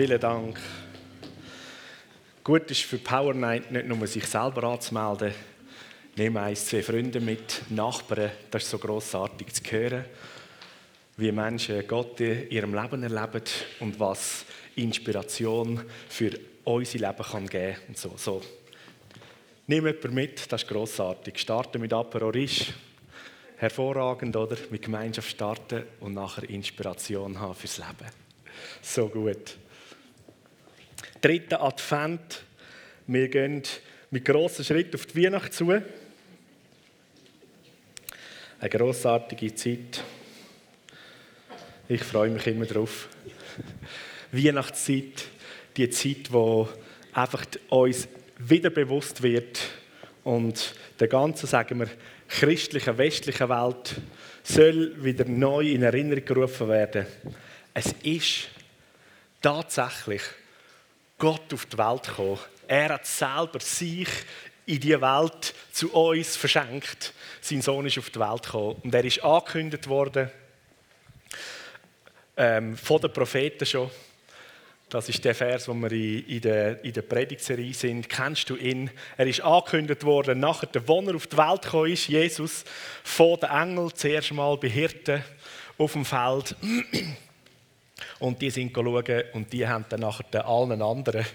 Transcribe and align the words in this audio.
Vielen 0.00 0.18
Dank. 0.18 0.58
Gut 2.42 2.70
ist 2.70 2.84
für 2.84 2.96
Power 2.96 3.34
Night 3.34 3.70
nicht 3.70 3.86
nur 3.86 4.06
sich 4.06 4.24
selber 4.24 4.64
anzumelden. 4.64 5.34
Nehme 6.16 6.40
ein, 6.40 6.56
zwei 6.56 6.82
Freunde 6.82 7.20
mit, 7.20 7.60
Nachbarn. 7.68 8.30
Das 8.50 8.62
ist 8.62 8.70
so 8.70 8.78
grossartig 8.78 9.52
zu 9.52 9.62
hören, 9.70 10.06
wie 11.18 11.30
Menschen 11.30 11.86
Gott 11.86 12.18
in 12.18 12.48
ihrem 12.48 12.74
Leben 12.74 13.02
erleben 13.02 13.42
und 13.80 14.00
was 14.00 14.46
Inspiration 14.74 15.84
für 16.08 16.30
unser 16.64 16.98
Leben 16.98 17.22
kann 17.22 17.46
geben 17.46 17.76
kann. 17.84 17.94
So, 17.94 18.14
so. 18.16 18.40
Nimm 19.66 19.84
jemanden 19.84 20.14
mit, 20.14 20.50
das 20.50 20.62
ist 20.62 20.68
grossartig. 20.70 21.38
Starten 21.38 21.78
mit 21.78 21.92
Apero 21.92 22.30
Risch. 22.30 22.72
Hervorragend, 23.58 24.34
oder? 24.34 24.56
Mit 24.70 24.80
Gemeinschaft 24.80 25.28
starten 25.28 25.82
und 26.00 26.14
nachher 26.14 26.48
Inspiration 26.48 27.38
haben 27.38 27.54
fürs 27.54 27.76
Leben. 27.76 28.10
So 28.80 29.06
gut. 29.06 29.58
Dritter 31.20 31.62
Advent. 31.62 32.42
Wir 33.06 33.28
gehen 33.28 33.62
mit 34.10 34.24
grossen 34.24 34.64
Schritten 34.64 34.96
auf 34.96 35.04
die 35.04 35.22
Weihnacht 35.22 35.52
zu. 35.52 35.70
Eine 35.70 35.90
grossartige 38.70 39.54
Zeit. 39.54 40.02
Ich 41.88 42.02
freue 42.02 42.30
mich 42.30 42.46
immer 42.46 42.64
drauf. 42.64 43.08
Weihnachtszeit, 44.32 45.24
die 45.76 45.90
Zeit, 45.90 46.32
wo 46.32 46.68
einfach 47.12 47.44
uns 47.68 48.08
wieder 48.38 48.70
bewusst 48.70 49.22
wird 49.22 49.60
und 50.24 50.74
der 50.98 51.08
ganzen, 51.08 51.46
sagen 51.46 51.80
wir, 51.80 51.88
christlichen, 52.28 52.96
westlichen 52.96 53.48
Welt 53.48 53.96
soll 54.42 55.04
wieder 55.04 55.26
neu 55.26 55.68
in 55.70 55.82
Erinnerung 55.82 56.24
gerufen 56.24 56.68
werden. 56.68 57.06
Es 57.74 57.92
ist 58.02 58.48
tatsächlich 59.42 60.22
Gott 61.20 61.52
auf 61.54 61.66
die 61.66 61.78
Welt 61.78 62.02
gekommen. 62.04 62.38
Er 62.66 62.88
hat 62.88 63.06
selber 63.06 63.60
sich 63.60 64.08
in 64.66 64.80
die 64.80 65.00
Welt 65.00 65.54
zu 65.70 65.92
uns 65.92 66.36
verschenkt. 66.36 67.12
Sein 67.40 67.62
Sohn 67.62 67.86
ist 67.86 67.98
auf 67.98 68.10
die 68.10 68.18
Welt 68.18 68.42
gekommen 68.42 68.76
und 68.82 68.94
er 68.94 69.04
ist 69.04 69.22
angekündigt 69.22 69.86
worden 69.86 70.30
ähm, 72.36 72.76
von 72.76 73.00
den 73.00 73.12
Propheten 73.12 73.66
schon. 73.66 73.90
Das 74.88 75.08
ist 75.08 75.24
der 75.24 75.34
Vers, 75.34 75.68
wo 75.68 75.74
wir 75.74 75.92
in, 75.92 76.40
der, 76.40 76.82
in 76.82 76.92
der 76.92 77.02
Predigtserie 77.02 77.74
sind. 77.74 78.08
Kennst 78.08 78.50
du 78.50 78.56
ihn? 78.56 78.90
Er 79.16 79.26
ist 79.26 79.40
angekündigt 79.40 80.02
worden, 80.02 80.40
nachher 80.40 80.66
der 80.66 80.88
Wohner 80.88 81.14
auf 81.14 81.28
die 81.28 81.36
Welt 81.36 81.62
gekommen 81.62 81.92
ist, 81.92 82.08
Jesus, 82.08 82.64
von 83.04 83.38
den 83.38 83.50
Engeln, 83.50 83.92
zuerst 83.94 84.32
mal 84.32 84.56
bei 84.56 84.68
Hirten 84.68 85.22
auf 85.78 85.92
dem 85.92 86.04
Feld. 86.04 86.56
Und 88.18 88.40
die 88.42 88.50
sind 88.50 88.74
schauen 88.74 89.22
und 89.32 89.52
die 89.52 89.66
haben 89.66 89.84
dann 89.88 90.00
nachher 90.00 90.46
allen 90.46 90.82
anderen 90.82 91.26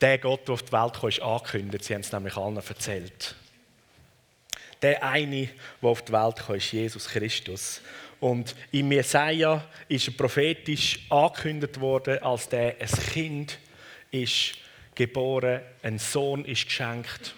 der 0.00 0.18
Gott, 0.18 0.46
der 0.46 0.54
auf 0.54 0.62
die 0.62 0.72
Welt 0.72 0.94
kam, 0.94 1.08
ist 1.08 1.22
angekündigt. 1.22 1.84
Sie 1.84 1.94
haben 1.94 2.00
es 2.02 2.12
nämlich 2.12 2.36
allen 2.36 2.56
erzählt. 2.56 3.34
Der 4.82 5.02
eine, 5.02 5.48
der 5.80 5.88
auf 5.88 6.02
die 6.02 6.12
Welt 6.12 6.36
kam, 6.36 6.56
ist 6.56 6.72
Jesus 6.72 7.08
Christus. 7.08 7.80
Und 8.20 8.54
in 8.70 8.92
Jesaja 8.92 9.64
ist 9.88 10.08
er 10.08 10.14
prophetisch 10.14 10.98
angekündigt 11.08 11.80
worden, 11.80 12.18
als 12.22 12.48
der 12.48 12.76
ein 12.80 12.88
Kind 13.12 13.58
ist 14.10 14.54
geboren, 14.94 15.60
ein 15.82 15.98
Sohn 15.98 16.44
ist 16.44 16.66
geschenkt 16.66 17.34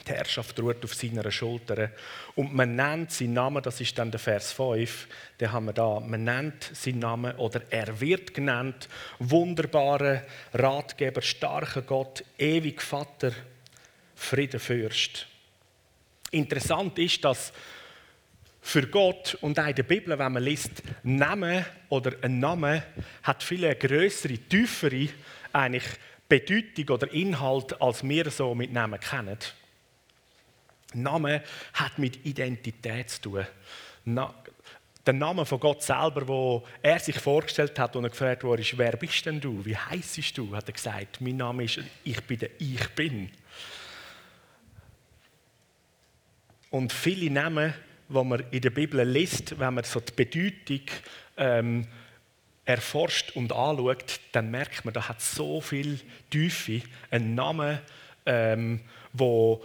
die 0.00 0.10
Herrschaft 0.10 0.58
ruht 0.60 0.84
auf 0.84 0.94
seiner 0.94 1.30
Schulter. 1.30 1.90
Und 2.34 2.54
man 2.54 2.74
nennt 2.74 3.12
seinen 3.12 3.34
Namen, 3.34 3.62
das 3.62 3.80
ist 3.80 3.96
dann 3.98 4.10
der 4.10 4.20
Vers 4.20 4.52
5, 4.52 5.06
den 5.38 5.52
haben 5.52 5.66
wir 5.66 5.72
da. 5.72 6.00
Man 6.00 6.24
nennt 6.24 6.70
seinen 6.72 7.00
Namen 7.00 7.36
oder 7.36 7.62
er 7.70 8.00
wird 8.00 8.34
genannt, 8.34 8.88
wunderbarer 9.18 10.22
Ratgeber, 10.54 11.22
starker 11.22 11.82
Gott, 11.82 12.24
ewig 12.38 12.80
Vater, 12.82 13.32
Friedenfürst. 14.14 15.26
Interessant 16.30 16.98
ist, 16.98 17.24
dass 17.24 17.52
für 18.62 18.86
Gott 18.86 19.36
und 19.40 19.58
auch 19.58 19.66
in 19.66 19.74
der 19.74 19.82
Bibel, 19.82 20.16
wenn 20.18 20.32
man 20.32 20.42
liest, 20.42 20.82
Name 21.02 21.66
oder 21.88 22.12
ein 22.22 22.38
Name 22.38 22.84
hat 23.24 23.42
viele 23.42 23.74
größere, 23.74 24.38
tiefere 24.38 25.08
eigentlich 25.52 25.84
Bedeutung 26.28 26.88
oder 26.94 27.12
Inhalt, 27.12 27.80
als 27.82 28.02
wir 28.08 28.30
so 28.30 28.54
mit 28.54 28.72
Namen 28.72 29.00
kennen. 29.00 29.36
Name 30.94 31.42
hat 31.74 31.98
mit 31.98 32.24
Identität 32.24 33.10
zu 33.10 33.20
tun. 33.22 33.46
Na, 34.04 34.34
der 35.04 35.14
Name 35.14 35.44
von 35.44 35.58
Gott 35.58 35.82
selber, 35.82 36.26
wo 36.28 36.64
er 36.80 36.98
sich 36.98 37.18
vorgestellt 37.18 37.78
hat 37.78 37.96
und 37.96 38.04
er 38.04 38.10
gefragt 38.10 38.44
wurde, 38.44 38.64
wer 38.76 38.96
bist 38.96 39.26
denn 39.26 39.40
du? 39.40 39.64
Wie 39.64 39.76
heißt 39.76 40.38
du? 40.38 40.54
Hat 40.54 40.68
er 40.68 40.72
gesagt, 40.72 41.20
mein 41.20 41.36
Name 41.36 41.64
ist 41.64 41.80
Ich 42.04 42.22
bin 42.22 42.38
der 42.38 42.50
Ich 42.58 42.88
bin. 42.90 43.30
Und 46.70 46.92
viele 46.92 47.30
Namen, 47.30 47.74
die 48.08 48.24
man 48.24 48.44
in 48.50 48.60
der 48.60 48.70
Bibel 48.70 49.02
liest, 49.06 49.58
wenn 49.58 49.74
man 49.74 49.84
so 49.84 50.00
die 50.00 50.12
Bedeutung 50.12 50.86
ähm, 51.36 51.86
erforscht 52.64 53.32
und 53.34 53.52
anschaut, 53.52 54.20
dann 54.30 54.50
merkt 54.50 54.84
man, 54.84 54.94
da 54.94 55.08
hat 55.08 55.20
so 55.20 55.60
viel 55.60 56.00
Tiefe. 56.30 56.82
Ein 57.10 57.34
Name, 57.34 57.82
ähm, 58.24 58.80
wo 59.12 59.62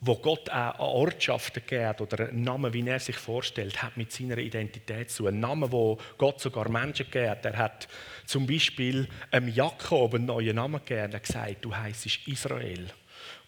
wo 0.00 0.14
Gott 0.16 0.48
auch 0.50 0.78
Ortschaften 0.78 1.62
gegeben 1.66 1.98
oder 2.00 2.28
einen 2.28 2.42
Namen, 2.42 2.72
wie 2.72 2.86
er 2.86 3.00
sich 3.00 3.16
vorstellt, 3.16 3.82
hat 3.82 3.96
mit 3.96 4.12
seiner 4.12 4.38
Identität 4.38 5.10
zu. 5.10 5.26
Ein 5.26 5.40
Name, 5.40 5.72
wo 5.72 5.98
Gott 6.16 6.40
sogar 6.40 6.68
Menschen 6.68 7.06
hat. 7.06 7.44
Er 7.44 7.56
hat 7.56 7.88
zum 8.24 8.46
Beispiel 8.46 9.08
einem 9.30 9.48
Jakob 9.48 10.14
einen 10.14 10.26
neuen 10.26 10.54
Namen 10.54 10.80
gegeben. 10.84 11.12
Er 11.12 11.20
gesagt, 11.20 11.64
du 11.64 11.74
heißt 11.74 12.06
Israel. 12.28 12.88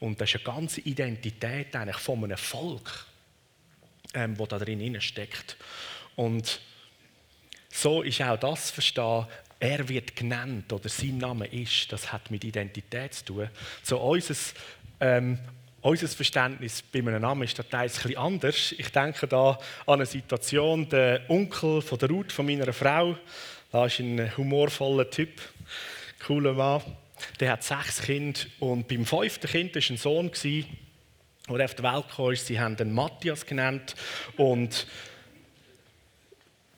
Und 0.01 0.21
das 0.21 0.31
ist 0.31 0.47
eine 0.47 0.57
ganze 0.57 0.81
Identität 0.81 1.77
eigentlich 1.77 1.99
von 1.99 2.25
einem 2.25 2.37
Volk, 2.37 3.07
ähm, 4.15 4.37
wo 4.37 4.47
da 4.47 4.59
drin 4.59 5.01
steckt. 5.01 5.57
Und 6.17 6.61
so 7.69 8.03
ist 8.03 8.21
auch 8.23 8.37
das 8.37 8.69
zu 8.69 8.75
verstehen, 8.75 9.27
er 9.61 9.89
wird 9.89 10.17
genannt 10.17 10.73
oder 10.73 10.89
sein 10.89 11.19
Name 11.19 11.47
ist, 11.47 11.93
das 11.93 12.11
hat 12.11 12.31
mit 12.31 12.43
Identität 12.45 13.15
zu 13.15 13.25
tun. 13.27 13.51
So 13.83 14.01
unser 14.01 14.35
ähm, 15.01 15.39
unser 15.83 16.09
Verständnis 16.09 16.83
bei 16.83 16.99
einem 16.99 17.23
Namen 17.23 17.43
ist 17.43 17.61
teils 17.71 18.05
ein 18.05 18.17
anders. 18.17 18.73
Ich 18.77 18.91
denke 18.91 19.27
da 19.27 19.59
an 19.87 19.95
eine 19.95 20.07
Situation, 20.07 20.89
der 20.89 21.23
Onkel 21.29 21.81
von 21.83 21.99
der 21.99 22.11
Ruth, 22.11 22.33
von 22.33 22.47
meiner 22.47 22.73
Frau, 22.73 23.17
das 23.73 23.93
ist 23.95 24.01
ein 24.01 24.37
humorvoller 24.37 25.09
Typ, 25.09 25.41
cooler 26.27 26.53
Mann. 26.53 26.83
Der 27.39 27.53
hat 27.53 27.63
sechs 27.63 28.03
Kinder 28.03 28.41
und 28.59 28.89
beim 28.89 29.05
fünften 29.05 29.47
Kind 29.47 29.75
war 29.75 29.83
ein 29.89 29.97
Sohn, 29.97 30.31
der 31.49 31.65
auf 31.65 31.75
die 31.75 31.83
Welt 31.83 32.05
kam. 32.15 32.37
Sie 32.37 32.59
haben 32.61 32.77
ihn 32.79 32.93
Matthias 32.93 33.45
genannt 33.45 33.95
und 34.37 34.87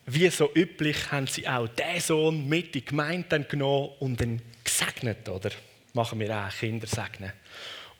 wie 0.05 0.29
so 0.29 0.51
üblich 0.53 1.11
haben 1.11 1.27
sie 1.27 1.47
auch 1.47 1.67
diesen 1.67 2.01
Sohn 2.01 2.49
mit 2.49 2.67
in 2.67 2.71
die 2.73 2.85
Gemeinde 2.85 3.43
genommen 3.43 3.91
und 3.99 4.21
ihn 4.21 4.41
gesegnet, 4.63 5.27
oder? 5.29 5.51
Machen 5.93 6.19
wir 6.19 6.35
auch 6.35 6.49
Kinder 6.49 6.87
segnen. 6.87 7.31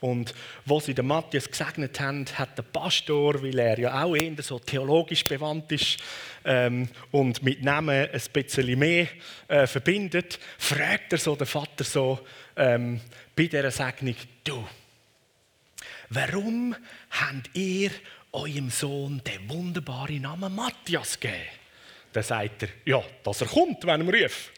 Und 0.04 0.34
wo 0.66 0.80
sie 0.80 0.92
den 0.92 1.06
Matthias 1.06 1.50
gesegnet 1.50 1.98
haben, 1.98 2.26
hat 2.34 2.58
der 2.58 2.62
Pastor, 2.62 3.42
weil 3.42 3.58
er 3.58 3.78
ja 3.78 4.04
auch 4.04 4.14
eher 4.14 4.34
so 4.42 4.58
theologisch 4.58 5.26
bewandt 5.26 5.72
ist 5.72 5.96
ähm, 6.44 6.90
und 7.10 7.42
mit 7.42 7.62
Namen 7.62 8.10
ein 8.12 8.22
bisschen 8.30 8.78
mehr 8.78 9.08
äh, 9.48 9.66
verbindet, 9.66 10.38
fragt 10.58 11.14
er 11.14 11.18
so 11.18 11.34
den 11.36 11.46
Vater 11.46 11.84
so 11.84 12.20
ähm, 12.54 13.00
bei 13.34 13.46
dieser 13.46 13.70
Segnung, 13.70 14.16
du, 14.44 14.62
warum 16.10 16.76
habt 17.10 17.56
ihr 17.56 17.90
eurem 18.32 18.68
Sohn 18.68 19.22
den 19.24 19.48
wunderbaren 19.48 20.20
Namen 20.20 20.54
Matthias 20.54 21.18
gegeben? 21.18 21.48
Dann 22.12 22.22
sagt 22.22 22.64
er, 22.64 22.68
ja, 22.84 23.02
dass 23.22 23.40
er 23.40 23.46
kommt, 23.46 23.86
wenn 23.86 24.06
er 24.06 24.22
ruft. 24.22 24.52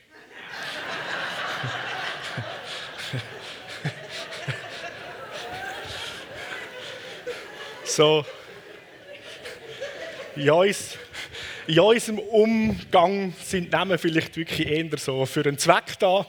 So, 7.96 8.26
in, 10.34 10.50
uns, 10.50 10.98
in 11.66 11.80
unserem 11.80 12.18
Umgang 12.18 13.32
sind 13.42 13.72
Namen 13.72 13.96
vielleicht 13.96 14.36
wirklich 14.36 14.68
eher 14.68 14.98
so 14.98 15.24
für 15.24 15.40
einen 15.46 15.56
Zweck 15.56 15.98
da 15.98 16.26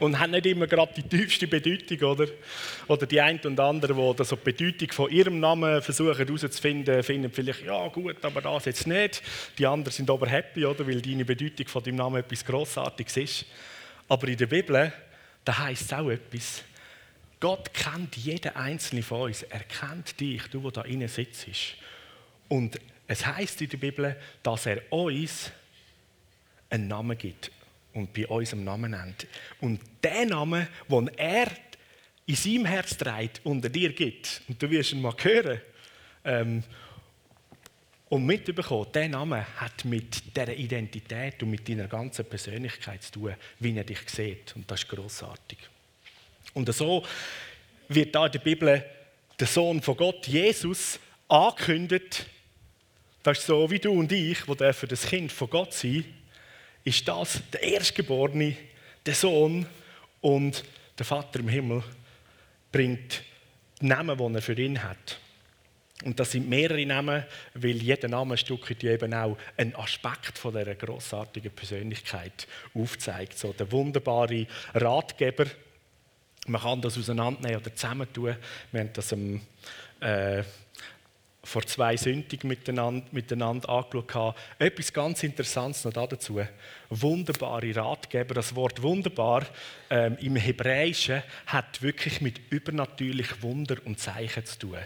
und 0.00 0.18
haben 0.18 0.32
nicht 0.32 0.46
immer 0.46 0.66
gerade 0.66 0.92
die 0.96 1.04
tiefste 1.04 1.46
Bedeutung, 1.46 2.00
oder? 2.00 2.26
Oder 2.88 3.06
die 3.06 3.20
einen 3.20 3.38
und 3.44 3.60
anderen, 3.60 3.96
die 3.96 4.24
die 4.24 4.36
Bedeutung 4.42 4.90
von 4.90 5.08
ihrem 5.08 5.38
Namen 5.38 5.80
versuchen 5.82 6.16
herauszufinden, 6.16 7.04
finden 7.04 7.30
vielleicht, 7.30 7.64
ja 7.64 7.86
gut, 7.86 8.24
aber 8.24 8.40
das 8.40 8.64
jetzt 8.64 8.88
nicht. 8.88 9.22
Die 9.56 9.66
anderen 9.68 9.92
sind 9.92 10.10
aber 10.10 10.26
happy, 10.26 10.66
oder? 10.66 10.84
Weil 10.84 11.00
deine 11.00 11.24
Bedeutung 11.24 11.68
von 11.68 11.84
deinem 11.84 11.94
Namen 11.94 12.16
etwas 12.16 12.44
Grossartiges 12.44 13.16
ist. 13.18 13.46
Aber 14.08 14.26
in 14.26 14.36
der 14.36 14.46
Bibel, 14.46 14.92
da 15.44 15.58
heißt 15.58 15.82
es 15.82 15.92
auch 15.92 16.10
etwas. 16.10 16.64
Gott 17.40 17.72
kennt 17.72 18.16
jeden 18.16 18.54
einzelnen 18.54 19.02
von 19.02 19.22
uns. 19.22 19.42
Er 19.42 19.60
kennt 19.60 20.20
dich, 20.20 20.42
du, 20.48 20.60
der 20.60 20.70
da 20.70 20.82
innen 20.82 21.08
sitzt. 21.08 21.46
Und 22.48 22.78
es 23.06 23.24
heißt 23.24 23.62
in 23.62 23.70
der 23.70 23.78
Bibel, 23.78 24.16
dass 24.42 24.66
er 24.66 24.92
uns 24.92 25.50
einen 26.68 26.88
Namen 26.88 27.16
gibt. 27.16 27.50
und 27.92 28.12
bei 28.12 28.26
unserem 28.26 28.64
Namen 28.64 28.92
nennt. 28.92 29.26
Und 29.60 29.80
der 30.02 30.26
Name, 30.26 30.68
den 30.88 31.08
er 31.16 31.50
in 32.26 32.36
seinem 32.36 32.66
Herz 32.66 32.96
trägt, 32.96 33.40
unter 33.44 33.68
dir 33.68 33.92
gibt, 33.92 34.42
und 34.48 34.62
du 34.62 34.70
wirst 34.70 34.92
ihn 34.92 35.00
mal 35.00 35.14
hören, 35.20 35.60
ähm, 36.24 36.62
und 38.08 38.26
mitbekommen, 38.26 38.86
dieser 38.92 39.08
Name 39.08 39.46
hat 39.56 39.84
mit 39.84 40.36
dieser 40.36 40.52
Identität 40.52 41.42
und 41.42 41.50
mit 41.50 41.68
deiner 41.68 41.86
ganzen 41.86 42.24
Persönlichkeit 42.24 43.04
zu 43.04 43.12
tun, 43.12 43.34
wie 43.60 43.76
er 43.76 43.84
dich 43.84 44.00
sieht. 44.08 44.54
Und 44.56 44.68
das 44.68 44.82
ist 44.82 44.88
großartig. 44.88 45.58
Und 46.54 46.72
so 46.74 47.04
wird 47.88 48.14
da 48.14 48.26
in 48.26 48.32
der 48.32 48.38
Bibel 48.40 48.84
der 49.38 49.46
Sohn 49.46 49.80
von 49.82 49.96
Gott, 49.96 50.26
Jesus, 50.26 50.98
angekündigt. 51.28 52.26
Das 53.22 53.38
ist 53.38 53.46
so 53.46 53.70
wie 53.70 53.78
du 53.78 53.92
und 53.92 54.12
ich, 54.12 54.46
wo 54.48 54.54
für 54.54 54.86
das 54.86 55.06
Kind 55.06 55.32
von 55.32 55.50
Gott 55.50 55.72
sein, 55.72 56.04
ist 56.84 57.06
das 57.06 57.42
der 57.52 57.62
Erstgeborene, 57.62 58.56
der 59.04 59.14
Sohn 59.14 59.66
und 60.20 60.64
der 60.98 61.06
Vater 61.06 61.40
im 61.40 61.48
Himmel 61.48 61.82
bringt 62.72 63.22
die 63.80 63.86
Namen, 63.86 64.16
die 64.16 64.34
er 64.34 64.42
für 64.42 64.58
ihn 64.58 64.82
hat. 64.82 65.18
Und 66.04 66.18
das 66.18 66.32
sind 66.32 66.48
mehrere 66.48 66.84
Namen, 66.86 67.24
weil 67.54 67.76
jeder 67.82 68.08
Name 68.08 68.34
ein 68.34 68.38
Stück 68.38 68.70
eben 68.82 69.12
auch 69.12 69.36
einen 69.56 69.74
Aspekt 69.76 70.38
von 70.38 70.54
dieser 70.54 70.74
grossartigen 70.74 71.50
Persönlichkeit 71.50 72.46
aufzeigt. 72.74 73.38
So 73.38 73.52
der 73.52 73.70
wunderbare 73.70 74.46
Ratgeber. 74.74 75.46
Man 76.46 76.60
kann 76.60 76.80
das 76.80 76.98
auseinandernehmen 76.98 77.60
oder 77.60 77.74
zusammentun. 77.74 78.36
Wir 78.72 78.80
haben 78.80 78.92
das 78.92 79.12
ähm, 79.12 79.40
äh, 80.00 80.42
vor 81.42 81.66
zwei 81.66 81.96
Sündigen 81.96 82.48
miteinander, 82.48 83.06
miteinander 83.12 83.68
angeschaut. 83.68 84.36
Etwas 84.58 84.92
ganz 84.92 85.22
Interessantes 85.22 85.84
noch 85.84 85.92
dazu. 85.92 86.40
Wunderbare 86.90 87.74
Ratgeber. 87.74 88.34
Das 88.34 88.54
Wort 88.54 88.82
wunderbar 88.82 89.46
ähm, 89.88 90.16
im 90.20 90.36
Hebräischen 90.36 91.22
hat 91.46 91.80
wirklich 91.82 92.20
mit 92.20 92.40
übernatürlich 92.50 93.42
Wunder 93.42 93.76
und 93.84 93.98
Zeichen 93.98 94.44
zu 94.44 94.58
tun. 94.58 94.78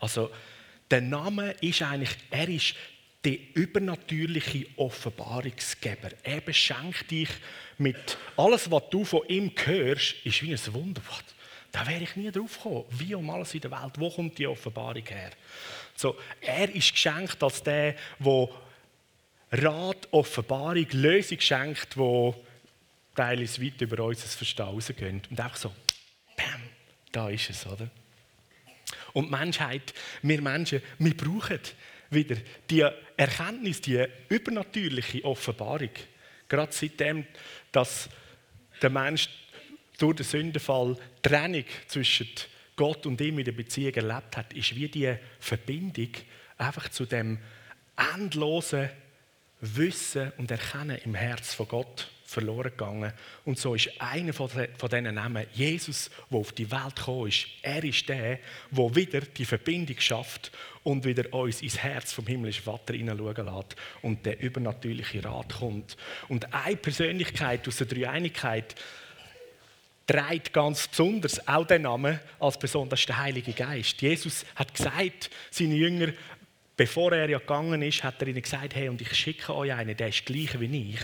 Also 0.00 0.30
der 0.90 1.00
Name 1.00 1.52
ist 1.60 1.82
eigentlich, 1.82 2.16
er 2.30 2.48
ist 2.48 2.74
der 3.24 3.38
übernatürliche 3.54 4.66
Offenbarungsgeber. 4.76 6.10
Er 6.22 6.40
beschenkt 6.40 7.10
dich 7.10 7.28
mit 7.82 8.16
alles, 8.36 8.70
was 8.70 8.82
du 8.90 9.04
von 9.04 9.26
ihm 9.28 9.52
hörst, 9.64 10.14
ist 10.24 10.42
wie 10.42 10.52
ein 10.52 10.74
Wunder. 10.74 11.02
Da 11.70 11.86
wäre 11.86 12.02
ich 12.02 12.16
nie 12.16 12.30
drauf 12.30 12.56
gekommen. 12.56 12.84
Wie 12.90 13.14
um 13.14 13.28
alles 13.30 13.54
in 13.54 13.60
der 13.60 13.70
Welt, 13.70 13.92
wo 13.96 14.10
kommt 14.10 14.38
die 14.38 14.46
Offenbarung 14.46 15.04
her? 15.06 15.30
So, 15.96 16.16
er 16.40 16.74
ist 16.74 16.92
geschenkt 16.92 17.42
als 17.42 17.62
der, 17.62 17.96
der 18.18 18.48
Rat, 19.52 20.08
Offenbarung, 20.10 20.86
Lösung 20.92 21.40
schenkt, 21.40 21.96
wo 21.96 22.34
teilweise 23.14 23.62
weit 23.62 23.80
über 23.80 24.04
unser 24.04 24.26
Verstehen 24.26 24.66
rausgehen. 24.66 25.22
Und 25.30 25.40
einfach 25.40 25.56
so, 25.56 25.72
bam, 26.36 26.62
da 27.10 27.28
ist 27.28 27.50
es, 27.50 27.66
oder? 27.66 27.88
Und 29.12 29.26
die 29.26 29.30
Menschheit, 29.30 29.94
wir 30.22 30.40
Menschen, 30.40 30.82
wir 30.98 31.16
brauchen 31.16 31.60
wieder 32.10 32.36
die 32.68 32.84
Erkenntnis, 33.16 33.80
die 33.80 34.04
übernatürliche 34.28 35.24
Offenbarung. 35.24 35.90
Gerade 36.52 36.70
seitdem, 36.70 37.24
dass 37.72 38.10
der 38.82 38.90
Mensch 38.90 39.30
durch 39.96 40.16
den 40.16 40.26
Sündenfall 40.26 40.98
Trennung 41.22 41.64
zwischen 41.86 42.28
Gott 42.76 43.06
und 43.06 43.18
ihm 43.22 43.38
in 43.38 43.46
der 43.46 43.52
Beziehung 43.52 43.94
erlebt 43.94 44.36
hat, 44.36 44.52
ist 44.52 44.76
wie 44.76 44.86
die 44.86 45.16
Verbindung 45.40 46.10
einfach 46.58 46.90
zu 46.90 47.06
dem 47.06 47.38
endlosen 47.96 48.90
Wissen 49.62 50.30
und 50.36 50.50
Erkennen 50.50 50.98
im 50.98 51.14
Herz 51.14 51.54
von 51.54 51.68
Gott 51.68 52.10
verloren 52.32 52.70
gegangen. 52.70 53.12
Und 53.44 53.58
so 53.58 53.74
ist 53.74 53.90
einer 53.98 54.32
von 54.32 54.48
diesen 54.48 55.14
Namen 55.14 55.46
Jesus, 55.52 56.10
der 56.30 56.38
auf 56.38 56.52
die 56.52 56.70
Welt 56.70 56.96
gekommen 56.96 57.28
ist. 57.28 57.46
Er 57.62 57.84
ist 57.84 58.08
der, 58.08 58.38
der 58.70 58.96
wieder 58.96 59.20
die 59.20 59.44
Verbindung 59.44 60.00
schafft 60.00 60.50
und 60.82 61.04
wieder 61.04 61.32
uns 61.32 61.62
ins 61.62 61.78
Herz 61.78 62.12
vom 62.12 62.26
himmlischen 62.26 62.64
Vater 62.64 62.94
hineinschauen 62.94 63.46
lässt 63.46 63.76
und 64.02 64.26
der 64.26 64.40
übernatürliche 64.40 65.24
Rat 65.24 65.54
kommt. 65.54 65.96
Und 66.28 66.52
eine 66.52 66.76
Persönlichkeit 66.76 67.66
aus 67.68 67.76
der 67.76 67.86
Dreieinigkeit 67.86 68.74
trägt 70.06 70.52
ganz 70.52 70.88
besonders 70.88 71.46
auch 71.46 71.66
den 71.66 71.82
Namen 71.82 72.18
als 72.40 72.58
Person, 72.58 72.88
das 72.88 73.00
ist 73.00 73.08
der 73.08 73.18
Heilige 73.18 73.52
Geist. 73.52 74.02
Jesus 74.02 74.44
hat 74.56 74.74
gesagt, 74.74 75.30
seine 75.50 75.74
Jünger, 75.74 76.08
bevor 76.76 77.12
er 77.12 77.28
ja 77.28 77.38
gegangen 77.38 77.82
ist, 77.82 78.02
hat 78.02 78.20
er 78.20 78.28
ihnen 78.28 78.42
gesagt, 78.42 78.74
hey, 78.74 78.88
und 78.88 79.00
ich 79.00 79.14
schicke 79.14 79.54
euch 79.54 79.72
einen, 79.72 79.96
der 79.96 80.08
ist 80.08 80.26
gleich 80.26 80.58
wie 80.58 80.90
ich. 80.90 81.00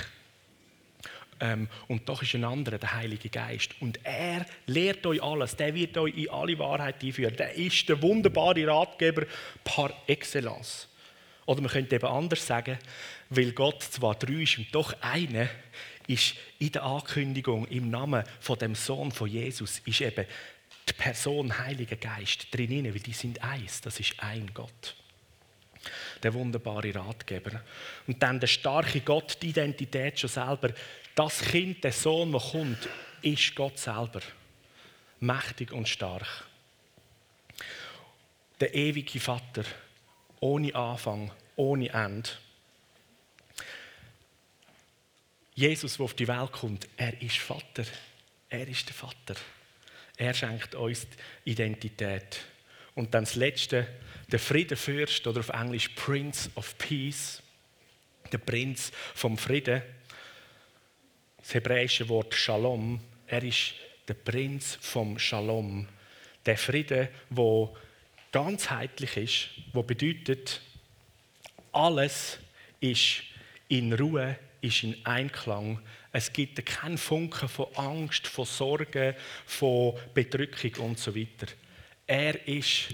Ähm, 1.40 1.68
und 1.86 2.08
doch 2.08 2.22
ist 2.22 2.34
ein 2.34 2.44
anderer, 2.44 2.78
der 2.78 2.94
Heilige 2.94 3.28
Geist. 3.28 3.70
Und 3.80 4.00
er 4.04 4.44
lehrt 4.66 5.06
euch 5.06 5.22
alles. 5.22 5.56
Der 5.56 5.74
wird 5.74 5.96
euch 5.96 6.16
in 6.16 6.30
alle 6.30 6.58
Wahrheit 6.58 7.02
einführen. 7.02 7.36
Der 7.36 7.54
ist 7.54 7.88
der 7.88 8.00
wunderbare 8.02 8.66
Ratgeber 8.66 9.26
par 9.64 9.92
excellence. 10.06 10.88
Oder 11.46 11.62
man 11.62 11.70
könnte 11.70 11.96
eben 11.96 12.06
anders 12.06 12.46
sagen, 12.46 12.78
weil 13.30 13.52
Gott 13.52 13.82
zwar 13.82 14.14
drei 14.14 14.42
ist 14.42 14.58
und 14.58 14.74
doch 14.74 14.94
einer, 15.00 15.48
ist 16.06 16.34
in 16.58 16.72
der 16.72 16.82
Ankündigung 16.84 17.66
im 17.66 17.90
Namen 17.90 18.24
von 18.40 18.58
dem 18.58 18.74
Sohn 18.74 19.12
von 19.12 19.28
Jesus 19.28 19.80
ist 19.84 20.00
eben 20.00 20.24
die 20.88 20.92
Person 20.94 21.58
Heiliger 21.58 21.96
Geist 21.96 22.48
drin, 22.50 22.84
weil 22.84 23.00
die 23.00 23.12
sind 23.12 23.42
eins. 23.42 23.82
Das 23.82 24.00
ist 24.00 24.14
ein 24.18 24.50
Gott 24.54 24.96
der 26.22 26.34
wunderbare 26.34 26.94
Ratgeber. 26.94 27.62
Und 28.06 28.22
dann 28.22 28.40
der 28.40 28.46
starke 28.46 29.00
Gott, 29.00 29.38
die 29.42 29.48
Identität 29.48 30.18
schon 30.18 30.30
selber. 30.30 30.70
Das 31.18 31.40
Kind, 31.40 31.82
der 31.82 31.90
Sohn, 31.90 32.30
der 32.30 32.40
kommt, 32.40 32.88
ist 33.22 33.56
Gott 33.56 33.76
selber. 33.76 34.20
Mächtig 35.18 35.72
und 35.72 35.88
stark. 35.88 36.44
Der 38.60 38.72
ewige 38.72 39.18
Vater, 39.18 39.64
ohne 40.38 40.72
Anfang, 40.76 41.32
ohne 41.56 41.88
Ende. 41.88 42.30
Jesus, 45.56 45.96
der 45.96 46.04
auf 46.04 46.14
die 46.14 46.28
Welt 46.28 46.52
kommt, 46.52 46.86
er 46.96 47.20
ist 47.20 47.38
Vater. 47.38 47.84
Er 48.48 48.68
ist 48.68 48.86
der 48.86 48.94
Vater. 48.94 49.34
Er 50.16 50.34
schenkt 50.34 50.76
uns 50.76 51.04
Identität. 51.44 52.42
Und 52.94 53.12
dann 53.12 53.24
das 53.24 53.34
Letzte, 53.34 53.88
der 54.30 54.38
Friedenfürst 54.38 55.26
oder 55.26 55.40
auf 55.40 55.48
Englisch 55.48 55.88
Prince 55.88 56.48
of 56.54 56.78
Peace, 56.78 57.42
der 58.30 58.38
Prinz 58.38 58.92
vom 59.16 59.36
Frieden 59.36 59.82
das 61.48 61.54
hebräische 61.54 62.06
Wort 62.10 62.34
Shalom. 62.34 63.00
Er 63.26 63.42
ist 63.42 63.72
der 64.06 64.12
Prinz 64.12 64.76
vom 64.82 65.18
Shalom. 65.18 65.88
Der 66.44 66.58
Friede, 66.58 67.08
wo 67.30 67.74
ganzheitlich 68.30 69.16
ist, 69.16 69.48
wo 69.72 69.82
bedeutet, 69.82 70.60
alles 71.72 72.38
ist 72.80 73.22
in 73.68 73.94
Ruhe, 73.94 74.38
ist 74.60 74.82
in 74.82 74.94
Einklang. 75.06 75.80
Es 76.12 76.30
gibt 76.34 76.66
keinen 76.66 76.98
Funken 76.98 77.48
von 77.48 77.74
Angst, 77.76 78.26
von 78.26 78.44
Sorgen, 78.44 79.14
von 79.46 79.94
Bedrückung 80.12 80.74
und 80.84 80.98
so 80.98 81.16
weiter. 81.16 81.46
Er 82.06 82.46
ist 82.46 82.88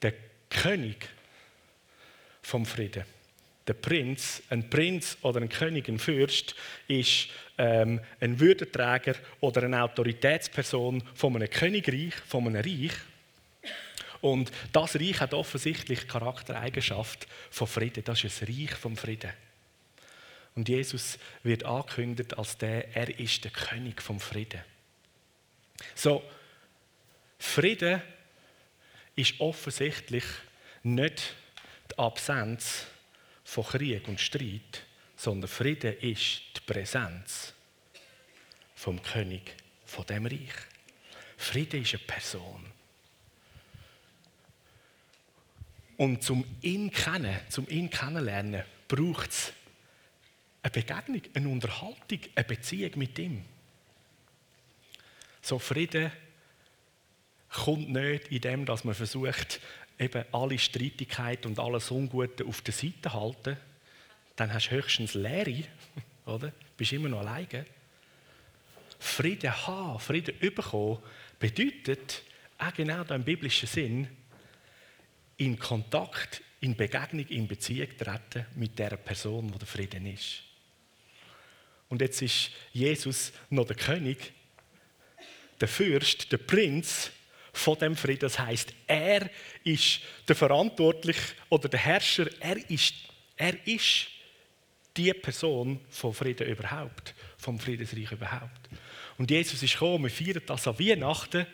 der 0.00 0.14
König 0.48 1.08
vom 2.40 2.64
Frieden 2.64 3.17
der 3.68 3.74
Prinz, 3.74 4.42
ein 4.48 4.68
Prinz 4.70 5.18
oder 5.22 5.40
ein 5.40 5.48
König, 5.48 5.88
ein 5.88 5.98
Fürst, 5.98 6.54
ist 6.88 7.28
ähm, 7.58 8.00
ein 8.20 8.40
Würdenträger 8.40 9.14
oder 9.40 9.62
eine 9.62 9.82
Autoritätsperson 9.82 11.02
von 11.14 11.36
einem 11.36 11.50
Königreich, 11.50 12.14
von 12.26 12.46
einem 12.46 12.62
Reich. 12.62 12.94
Und 14.20 14.50
das 14.72 14.96
Reich 14.96 15.20
hat 15.20 15.34
offensichtlich 15.34 16.08
Charaktereigenschaft 16.08 17.28
von 17.50 17.66
Frieden. 17.66 18.02
Das 18.04 18.24
ist 18.24 18.42
ein 18.42 18.48
Reich 18.48 18.74
vom 18.74 18.96
Frieden. 18.96 19.30
Und 20.54 20.68
Jesus 20.68 21.18
wird 21.44 21.64
angekündigt 21.64 22.36
als 22.36 22.58
der, 22.58 22.96
er 22.96 23.16
ist 23.20 23.44
der 23.44 23.52
König 23.52 24.02
vom 24.02 24.18
Frieden. 24.18 24.60
So, 25.94 26.24
Frieden 27.38 28.02
ist 29.14 29.40
offensichtlich 29.40 30.24
nicht 30.82 31.34
die 31.92 31.98
Absenz 31.98 32.86
von 33.48 33.64
Krieg 33.64 34.06
und 34.08 34.20
Streit, 34.20 34.84
sondern 35.16 35.48
Frieden 35.48 35.96
ist 36.00 36.42
die 36.54 36.60
Präsenz 36.66 37.54
vom 38.74 39.02
König 39.02 39.56
von 39.86 40.04
dem 40.04 40.26
Reich. 40.26 40.52
Frieden 41.38 41.80
ist 41.80 41.94
eine 41.94 42.02
Person. 42.04 42.66
Und 45.96 46.22
zum 46.22 46.44
ihn 46.60 46.90
kennen, 46.90 47.40
zum 47.48 47.66
ihn 47.70 47.88
kennenlernen, 47.88 48.64
braucht 48.86 49.30
es 49.30 49.52
eine 50.62 50.70
Begegnung, 50.70 51.22
eine 51.32 51.48
Unterhaltung, 51.48 52.20
eine 52.34 52.44
Beziehung 52.44 52.98
mit 52.98 53.18
ihm. 53.18 53.46
So 55.40 55.58
Frieden 55.58 56.12
kommt 57.48 57.88
nicht 57.88 58.28
in 58.28 58.42
dem, 58.42 58.66
dass 58.66 58.84
man 58.84 58.94
versucht, 58.94 59.60
eben 59.98 60.24
alle 60.32 60.58
Streitigkeiten 60.58 61.48
und 61.48 61.58
alles 61.58 61.90
Ungute 61.90 62.44
auf 62.44 62.60
der 62.62 62.74
Seite 62.74 63.12
halten, 63.12 63.56
dann 64.36 64.52
hast 64.52 64.68
du 64.68 64.76
höchstens 64.76 65.14
Leere, 65.14 65.64
oder? 66.26 66.52
bist 66.76 66.92
immer 66.92 67.08
noch 67.08 67.20
alleine. 67.20 67.66
Frieden 68.98 69.66
haben, 69.66 69.98
Frieden 69.98 70.34
bekommen, 70.38 70.98
bedeutet 71.38 72.22
auch 72.58 72.72
genau 72.74 73.02
im 73.02 73.24
biblischen 73.24 73.68
Sinn, 73.68 74.08
in 75.36 75.58
Kontakt, 75.58 76.42
in 76.60 76.76
Begegnung, 76.76 77.26
in 77.28 77.46
Beziehung 77.46 77.88
treten 77.96 78.46
mit 78.56 78.78
der 78.78 78.96
Person, 78.96 79.52
wo 79.52 79.58
der 79.58 79.68
Frieden 79.68 80.06
ist. 80.06 80.42
Und 81.88 82.00
jetzt 82.00 82.20
ist 82.22 82.50
Jesus 82.72 83.32
noch 83.50 83.66
der 83.66 83.76
König, 83.76 84.32
der 85.60 85.68
Fürst, 85.68 86.30
der 86.30 86.38
Prinz 86.38 87.10
von 87.58 87.78
dem 87.78 87.96
Frieden. 87.96 88.20
Das 88.20 88.38
heißt, 88.38 88.72
er 88.86 89.28
ist 89.64 90.00
der 90.26 90.36
Verantwortliche 90.36 91.34
oder 91.48 91.68
der 91.68 91.80
Herrscher. 91.80 92.28
Er 92.40 92.56
ist, 92.70 92.94
er 93.36 93.54
ist 93.66 94.08
die 94.96 95.12
Person 95.12 95.80
vom 95.90 96.14
Frieden 96.14 96.46
überhaupt, 96.46 97.14
vom 97.36 97.58
Friedensreich 97.58 98.12
überhaupt. 98.12 98.68
Und 99.16 99.30
Jesus 99.30 99.62
ist 99.62 99.72
gekommen, 99.72 100.04
wir 100.04 100.10
feiern 100.10 100.42
das 100.46 100.68
an 100.68 100.78
Weihnachten, 100.78 101.46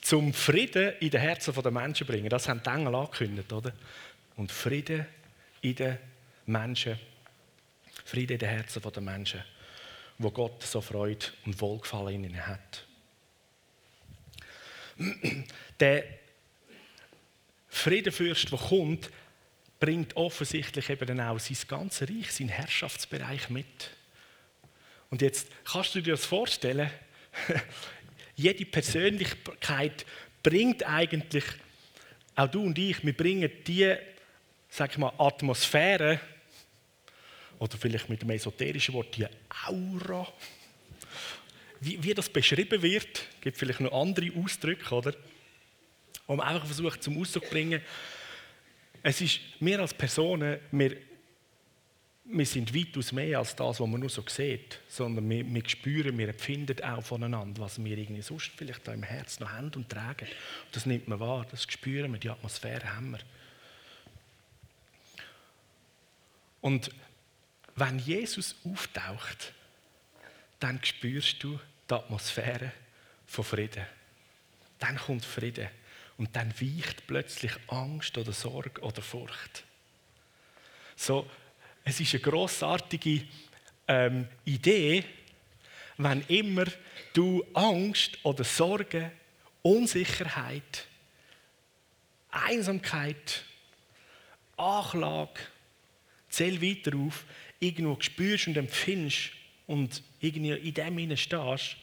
zum 0.00 0.32
Frieden 0.32 0.94
in 1.00 1.10
den 1.10 1.20
Herzen 1.20 1.54
der 1.54 1.70
Menschen 1.70 1.94
zu 1.96 2.04
bringen. 2.06 2.30
Das 2.30 2.48
haben 2.48 2.62
die 2.62 2.70
Engel 2.70 2.94
angekündigt, 2.94 3.52
oder? 3.52 3.72
Und 4.36 4.50
Frieden 4.50 5.06
in 5.60 5.74
den 5.74 5.98
Menschen, 6.46 6.98
Frieden 8.06 8.32
in 8.32 8.38
den 8.38 8.48
Herzen 8.48 8.82
der 8.82 9.02
Menschen, 9.02 9.44
wo 10.16 10.30
Gott 10.30 10.62
so 10.62 10.80
Freude 10.80 11.26
und 11.44 11.60
Wohlgefallen 11.60 12.14
in 12.14 12.24
ihnen 12.24 12.46
hat. 12.46 12.86
Der 15.78 16.04
Friedenfürst, 17.68 18.50
der 18.50 18.58
kommt, 18.58 19.10
bringt 19.78 20.14
offensichtlich 20.16 20.90
eben 20.90 21.06
dann 21.06 21.20
auch 21.20 21.38
sein 21.38 21.56
ganzes 21.66 22.08
Reich, 22.08 22.30
seinen 22.32 22.50
Herrschaftsbereich 22.50 23.48
mit. 23.48 23.90
Und 25.08 25.22
jetzt 25.22 25.48
kannst 25.64 25.94
du 25.94 26.00
dir 26.00 26.12
das 26.12 26.24
vorstellen, 26.24 26.90
jede 28.36 28.64
Persönlichkeit 28.66 30.04
bringt 30.42 30.82
eigentlich, 30.84 31.44
auch 32.36 32.48
du 32.48 32.62
und 32.62 32.78
ich, 32.78 33.04
wir 33.04 33.16
bringen 33.16 33.50
die, 33.66 33.94
sag 34.68 34.92
ich 34.92 34.98
mal, 34.98 35.12
Atmosphäre, 35.18 36.20
oder 37.58 37.76
vielleicht 37.76 38.08
mit 38.08 38.22
dem 38.22 38.30
esoterischen 38.30 38.94
Wort, 38.94 39.14
die 39.16 39.26
Aura, 39.66 40.26
wie, 41.80 42.02
wie 42.02 42.14
das 42.14 42.28
beschrieben 42.28 42.82
wird, 42.82 43.26
gibt 43.40 43.56
vielleicht 43.56 43.80
noch 43.80 43.92
andere 43.92 44.30
Ausdrücke, 44.36 44.94
oder? 44.94 45.14
Wo 46.26 46.36
man 46.36 46.46
einfach 46.46 46.66
versucht 46.66 47.02
zum 47.02 47.18
Ausdruck 47.18 47.44
zu 47.44 47.50
bringen, 47.50 47.80
es 49.02 49.20
ist, 49.20 49.40
wir 49.60 49.80
als 49.80 49.94
Personen, 49.94 50.60
wir, 50.72 50.96
wir 52.24 52.46
sind 52.46 52.74
weitaus 52.74 53.12
mehr 53.12 53.38
als 53.38 53.56
das, 53.56 53.80
was 53.80 53.88
man 53.88 53.98
nur 53.98 54.10
so 54.10 54.22
sieht, 54.28 54.78
sondern 54.88 55.28
wir, 55.28 55.44
wir 55.44 55.68
spüren, 55.68 56.18
wir 56.18 56.28
empfinden 56.28 56.82
auch 56.84 57.02
voneinander, 57.02 57.62
was 57.62 57.82
wir 57.82 57.96
irgendwie 57.96 58.22
sonst 58.22 58.52
vielleicht 58.54 58.86
da 58.86 58.92
im 58.92 59.02
Herzen 59.02 59.42
noch 59.42 59.50
haben 59.50 59.72
und 59.74 59.88
tragen. 59.88 60.26
Und 60.66 60.76
das 60.76 60.84
nimmt 60.84 61.08
man 61.08 61.18
wahr, 61.18 61.46
das 61.50 61.62
spüren 61.64 62.12
wir, 62.12 62.20
die 62.20 62.28
Atmosphäre 62.28 62.94
haben 62.94 63.12
wir. 63.12 63.20
Und 66.60 66.90
wenn 67.74 67.98
Jesus 67.98 68.54
auftaucht, 68.64 69.54
dann 70.58 70.78
spürst 70.84 71.42
du 71.42 71.58
die 71.90 71.94
Atmosphäre 71.94 72.72
von 73.26 73.44
Frieden. 73.44 73.84
Dann 74.78 74.96
kommt 74.96 75.24
Frieden. 75.24 75.68
Und 76.16 76.36
dann 76.36 76.52
weicht 76.60 77.06
plötzlich 77.06 77.52
Angst 77.68 78.18
oder 78.18 78.32
Sorge 78.32 78.80
oder 78.82 79.00
Furcht. 79.00 79.64
So, 80.94 81.28
es 81.82 81.98
ist 81.98 82.12
eine 82.12 82.22
großartige 82.22 83.22
ähm, 83.88 84.28
Idee, 84.44 85.04
wenn 85.96 86.22
immer 86.28 86.66
du 87.14 87.44
Angst 87.54 88.18
oder 88.22 88.44
Sorge, 88.44 89.12
Unsicherheit, 89.62 90.86
Einsamkeit, 92.30 93.44
Anklage, 94.56 95.40
zähl 96.28 96.60
weiter 96.60 96.96
auf, 96.96 97.24
irgendwo 97.58 97.98
spürst 98.00 98.46
und 98.48 98.56
empfindest 98.56 99.30
und 99.66 100.02
irgendwie 100.20 100.52
in 100.52 100.74
dem 100.74 100.98
hinein 100.98 101.16
stehst, 101.16 101.76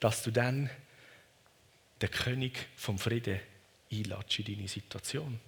dass 0.00 0.22
du 0.22 0.30
dann 0.30 0.70
den 2.00 2.10
König 2.10 2.58
vom 2.76 2.98
Frieden 2.98 3.40
einlatschst 3.90 4.40
in 4.40 4.56
deine 4.56 4.68
Situation. 4.68 5.40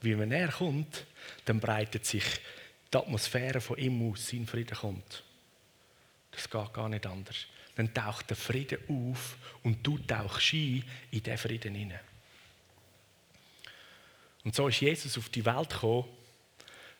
Wie 0.00 0.18
wenn 0.18 0.32
er 0.32 0.48
kommt, 0.48 1.06
dann 1.44 1.60
breitet 1.60 2.06
sich 2.06 2.24
die 2.92 2.96
Atmosphäre 2.96 3.60
von 3.60 3.78
ihm 3.78 4.10
aus, 4.10 4.28
sein 4.28 4.46
Frieden 4.46 4.76
kommt. 4.76 5.22
Das 6.32 6.48
geht 6.48 6.72
gar 6.72 6.88
nicht 6.88 7.06
anders. 7.06 7.46
Dann 7.76 7.92
taucht 7.92 8.30
der 8.30 8.36
Frieden 8.36 8.78
auf 8.88 9.36
und 9.62 9.86
du 9.86 9.98
tauchst 9.98 10.54
ein 10.54 10.84
in 11.10 11.22
diesen 11.22 11.38
Frieden 11.38 11.74
hinein. 11.74 12.00
Und 14.44 14.54
so 14.54 14.68
ist 14.68 14.80
Jesus 14.80 15.18
auf 15.18 15.28
die 15.28 15.44
Welt 15.44 15.70
gekommen, 15.70 16.08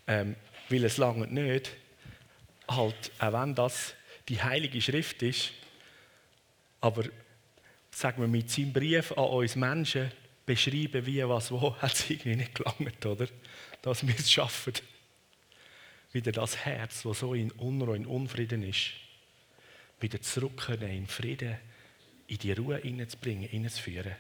ähm, 0.07 0.37
weil 0.69 0.85
es 0.85 0.99
lange 0.99 1.27
nicht, 1.27 1.71
halt, 2.69 3.13
auch 3.19 3.33
wenn 3.33 3.55
das 3.55 3.95
die 4.31 4.41
Heilige 4.41 4.81
Schrift 4.81 5.23
ist, 5.23 5.51
aber 6.81 7.05
sagen 7.91 8.23
wir 8.23 8.29
mit 8.29 8.49
seinem 8.49 8.73
Brief 8.73 9.11
an 9.13 9.25
uns 9.25 9.57
Menschen 9.57 10.11
beschreiben, 10.47 11.05
wie, 11.05 11.29
was, 11.29 11.51
wo, 11.51 11.77
hat 11.83 11.93
es 11.93 12.09
irgendwie 12.09 12.37
nicht 12.37 12.55
gelangt, 12.55 13.05
oder? 13.05 13.27
Dass 13.83 14.07
wir 14.07 14.15
es 14.15 14.31
schaffen, 14.31 14.75
wieder 16.13 16.31
das 16.33 16.57
Herz, 16.65 17.03
das 17.03 17.19
so 17.19 17.35
in 17.35 17.51
Unruhe, 17.53 17.97
in 17.97 18.07
Unfrieden 18.07 18.63
ist, 18.63 18.93
wieder 19.99 20.21
zurück 20.23 20.69
in 20.81 21.07
Frieden, 21.09 21.57
in 22.29 22.39
die 22.39 22.53
Ruhe 22.53 22.79
hineinzubringen, 22.79 23.49
hineinzuführen. 23.49 24.15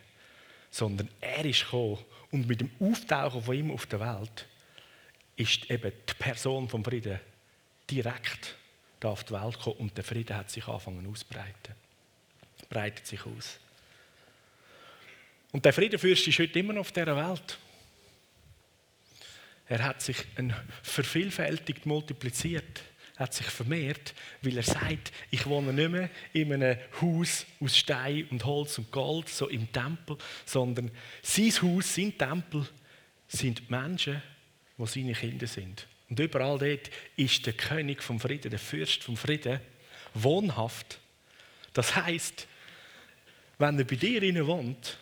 Sondern 0.73 1.09
er 1.21 1.45
ist 1.45 1.65
gekommen 1.65 1.99
und 2.33 2.49
mit 2.49 2.61
dem 2.61 2.71
Auftauchen 2.81 3.43
von 3.43 3.57
ihm 3.57 3.71
auf 3.71 3.87
der 3.87 4.01
Welt 4.01 4.47
ist 5.37 5.71
eben 5.71 5.93
die 6.09 6.15
Person 6.15 6.69
vom 6.69 6.85
Frieden 6.85 7.19
direkt 7.89 8.57
da 9.01 9.09
auf 9.09 9.25
die 9.25 9.33
Welt 9.33 9.57
gekommen 9.57 9.77
und 9.79 9.97
der 9.97 10.05
Frieden 10.05 10.37
hat 10.37 10.51
sich 10.51 10.67
angefangen 10.69 11.07
auszubreiten. 11.07 11.75
Breitet 12.69 13.07
sich 13.07 13.25
aus. 13.25 13.59
Und 15.53 15.65
der 15.65 15.73
Friedenfürst 15.73 16.29
ist 16.29 16.39
heute 16.39 16.59
immer 16.59 16.75
noch 16.75 16.83
auf 16.83 16.93
dieser 16.93 17.17
Welt. 17.17 17.59
Er 19.67 19.83
hat 19.85 20.03
sich 20.03 20.17
vervielfältigt 20.83 21.87
multipliziert, 21.87 22.83
hat 23.17 23.35
sich 23.35 23.47
vermehrt, 23.47 24.15
weil 24.43 24.57
er 24.57 24.63
sagt, 24.63 25.13
ich 25.31 25.47
wohne 25.47 25.73
nicht 25.73 25.91
mehr 25.91 26.11
in 26.33 26.53
einem 26.53 26.79
Haus 27.01 27.47
aus 27.61 27.77
Stein 27.77 28.27
und 28.31 28.45
Holz 28.45 28.79
und 28.79 28.91
Gold, 28.91 29.29
so 29.29 29.49
im 29.49 29.71
Tempel, 29.73 30.19
sondern 30.45 30.91
sein 31.23 31.53
Haus, 31.63 31.95
sein 31.95 32.17
Tempel 32.17 32.69
sind 33.29 33.61
die 33.61 33.71
Menschen, 33.71 34.23
wo 34.77 34.87
seine 34.87 35.13
Kinder 35.13 35.47
sind. 35.47 35.87
Und 36.11 36.19
überall 36.19 36.59
dort 36.59 36.91
ist 37.17 37.47
der 37.47 37.53
König 37.53 38.03
vom 38.03 38.19
Frieden, 38.19 38.51
der 38.51 38.59
Fürst 38.59 39.05
vom 39.05 39.17
Frieden, 39.17 39.61
wohnhaft. 40.13 40.99
Das 41.73 41.95
heißt, 41.95 42.49
wenn 43.59 43.79
er 43.79 43.85
bei 43.85 43.97
dir 43.97 44.23
innen 44.23 44.47
wohnt, 44.47 44.99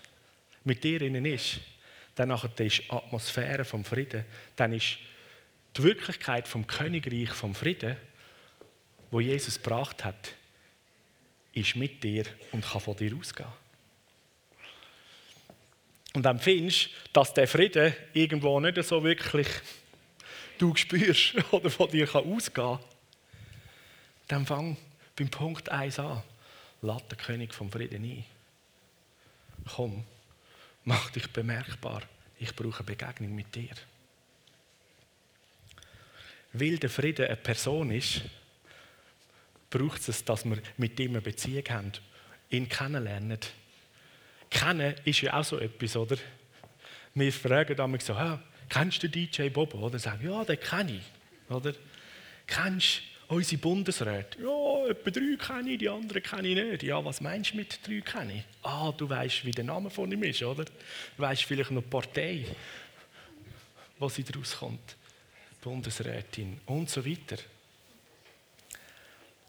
mit 0.64 0.84
dir 0.84 1.00
innen 1.00 1.24
ist, 1.24 1.60
dann 2.14 2.30
ist 2.30 2.58
die 2.58 2.90
Atmosphäre 2.90 3.64
vom 3.64 3.84
Frieden, 3.84 4.24
dann 4.56 4.72
ist 4.72 4.98
die 5.76 5.82
Wirklichkeit 5.82 6.46
vom 6.46 6.66
Königreich 6.66 7.30
vom 7.30 7.54
Frieden, 7.54 7.96
wo 9.10 9.20
Jesus 9.20 9.62
gebracht 9.62 10.04
hat, 10.04 10.34
ist 11.54 11.76
mit 11.76 12.02
dir 12.04 12.24
und 12.52 12.64
kann 12.64 12.80
von 12.80 12.96
dir 12.96 13.16
ausgehen. 13.16 13.48
Und 16.14 16.22
dann 16.22 16.38
findest 16.38 16.86
du, 16.86 16.90
dass 17.12 17.32
der 17.32 17.48
Frieden 17.48 17.94
irgendwo 18.12 18.58
nicht 18.60 18.82
so 18.82 19.02
wirklich 19.02 19.48
du 20.58 20.74
spürst 20.76 21.34
oder 21.52 21.70
von 21.70 21.90
dir 21.90 22.06
kann 22.06 22.24
ausgehen 22.24 22.78
kann, 22.78 22.78
dann 24.28 24.46
fang 24.46 24.76
beim 25.16 25.28
Punkt 25.28 25.68
1 25.68 25.98
an. 25.98 26.22
Lad 26.82 27.10
den 27.10 27.18
König 27.18 27.54
vom 27.54 27.70
Frieden 27.70 28.04
ein. 28.04 28.24
Komm, 29.74 30.04
mach 30.84 31.10
dich 31.10 31.26
bemerkbar. 31.32 32.02
Ich 32.38 32.54
brauche 32.54 32.78
eine 32.78 32.86
Begegnung 32.86 33.34
mit 33.34 33.54
dir. 33.54 33.74
Weil 36.52 36.78
der 36.78 36.90
Frieden 36.90 37.26
eine 37.26 37.36
Person 37.36 37.90
ist, 37.90 38.22
braucht 39.70 40.08
es, 40.08 40.24
dass 40.24 40.44
wir 40.44 40.58
mit 40.76 40.98
ihm 41.00 41.10
eine 41.10 41.20
Beziehung 41.20 41.64
haben, 41.68 41.92
ihn 42.50 42.68
kennenlernen. 42.68 43.40
Kennen 44.50 44.94
ist 45.04 45.20
ja 45.20 45.34
auch 45.34 45.44
so 45.44 45.58
etwas, 45.58 45.96
oder? 45.96 46.16
Wir 47.14 47.32
fragen 47.32 47.76
damals 47.76 48.06
so, 48.06 48.14
ah, 48.14 48.40
kennst 48.68 49.02
du 49.02 49.08
DJ 49.08 49.48
Bobo? 49.48 49.78
Oder 49.78 49.98
sagen, 49.98 50.28
ja, 50.28 50.44
den 50.44 50.60
kenne 50.60 50.92
ich. 50.96 51.52
Oder? 51.54 51.74
Kennst 52.46 53.02
du 53.28 53.34
unsere 53.34 53.60
Bundesräte? 53.60 54.40
Ja, 54.40 54.86
etwa 54.86 55.10
drei 55.10 55.36
kenne 55.36 55.70
ich, 55.70 55.78
die 55.78 55.88
anderen 55.88 56.22
kenne 56.22 56.48
ich 56.48 56.56
nicht. 56.56 56.82
Ja, 56.82 57.04
was 57.04 57.20
meinst 57.20 57.52
du 57.52 57.56
mit 57.56 57.86
drei 57.86 58.00
kenne 58.00 58.34
ich? 58.38 58.44
Ah, 58.62 58.92
du 58.96 59.08
weißt, 59.08 59.44
wie 59.44 59.50
der 59.50 59.64
Name 59.64 59.90
von 59.90 60.10
ihm 60.10 60.22
ist, 60.22 60.42
oder? 60.42 60.64
Du 60.64 60.72
weißt 61.22 61.44
vielleicht 61.44 61.70
noch 61.70 61.82
die 61.82 61.88
Partei, 61.88 62.46
wo 63.98 64.08
sie 64.08 64.24
daraus 64.24 64.56
kommt. 64.56 64.96
Bundesrätin 65.60 66.60
und 66.66 66.88
so 66.88 67.04
weiter. 67.04 67.36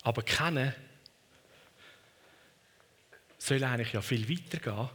Aber 0.04 0.24
kennen 0.24 0.74
soll 3.38 3.64
eigentlich 3.64 3.94
ja 3.94 4.02
viel 4.02 4.28
weiter 4.30 4.58
gehen. 4.58 4.90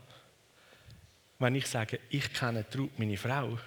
Wenn 1.38 1.54
ich 1.54 1.66
sage, 1.66 2.00
ich 2.10 2.32
kenne 2.32 2.68
Traut, 2.68 2.98
meine 2.98 3.16
Frau, 3.16 3.58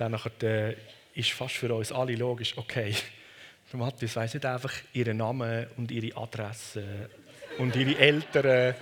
dann 0.00 0.18
äh, 0.42 0.74
ist 1.14 1.32
fast 1.32 1.56
für 1.56 1.74
uns 1.74 1.92
alle 1.92 2.14
logisch, 2.14 2.56
okay, 2.56 2.94
der 3.72 3.78
Matthias 3.78 4.16
weiss 4.16 4.32
nicht 4.34 4.46
einfach 4.46 4.72
ihren 4.94 5.18
Namen 5.18 5.66
und 5.76 5.90
ihre 5.90 6.16
Adresse 6.16 7.10
und 7.58 7.76
ihre 7.76 7.98
Eltern. 7.98 8.74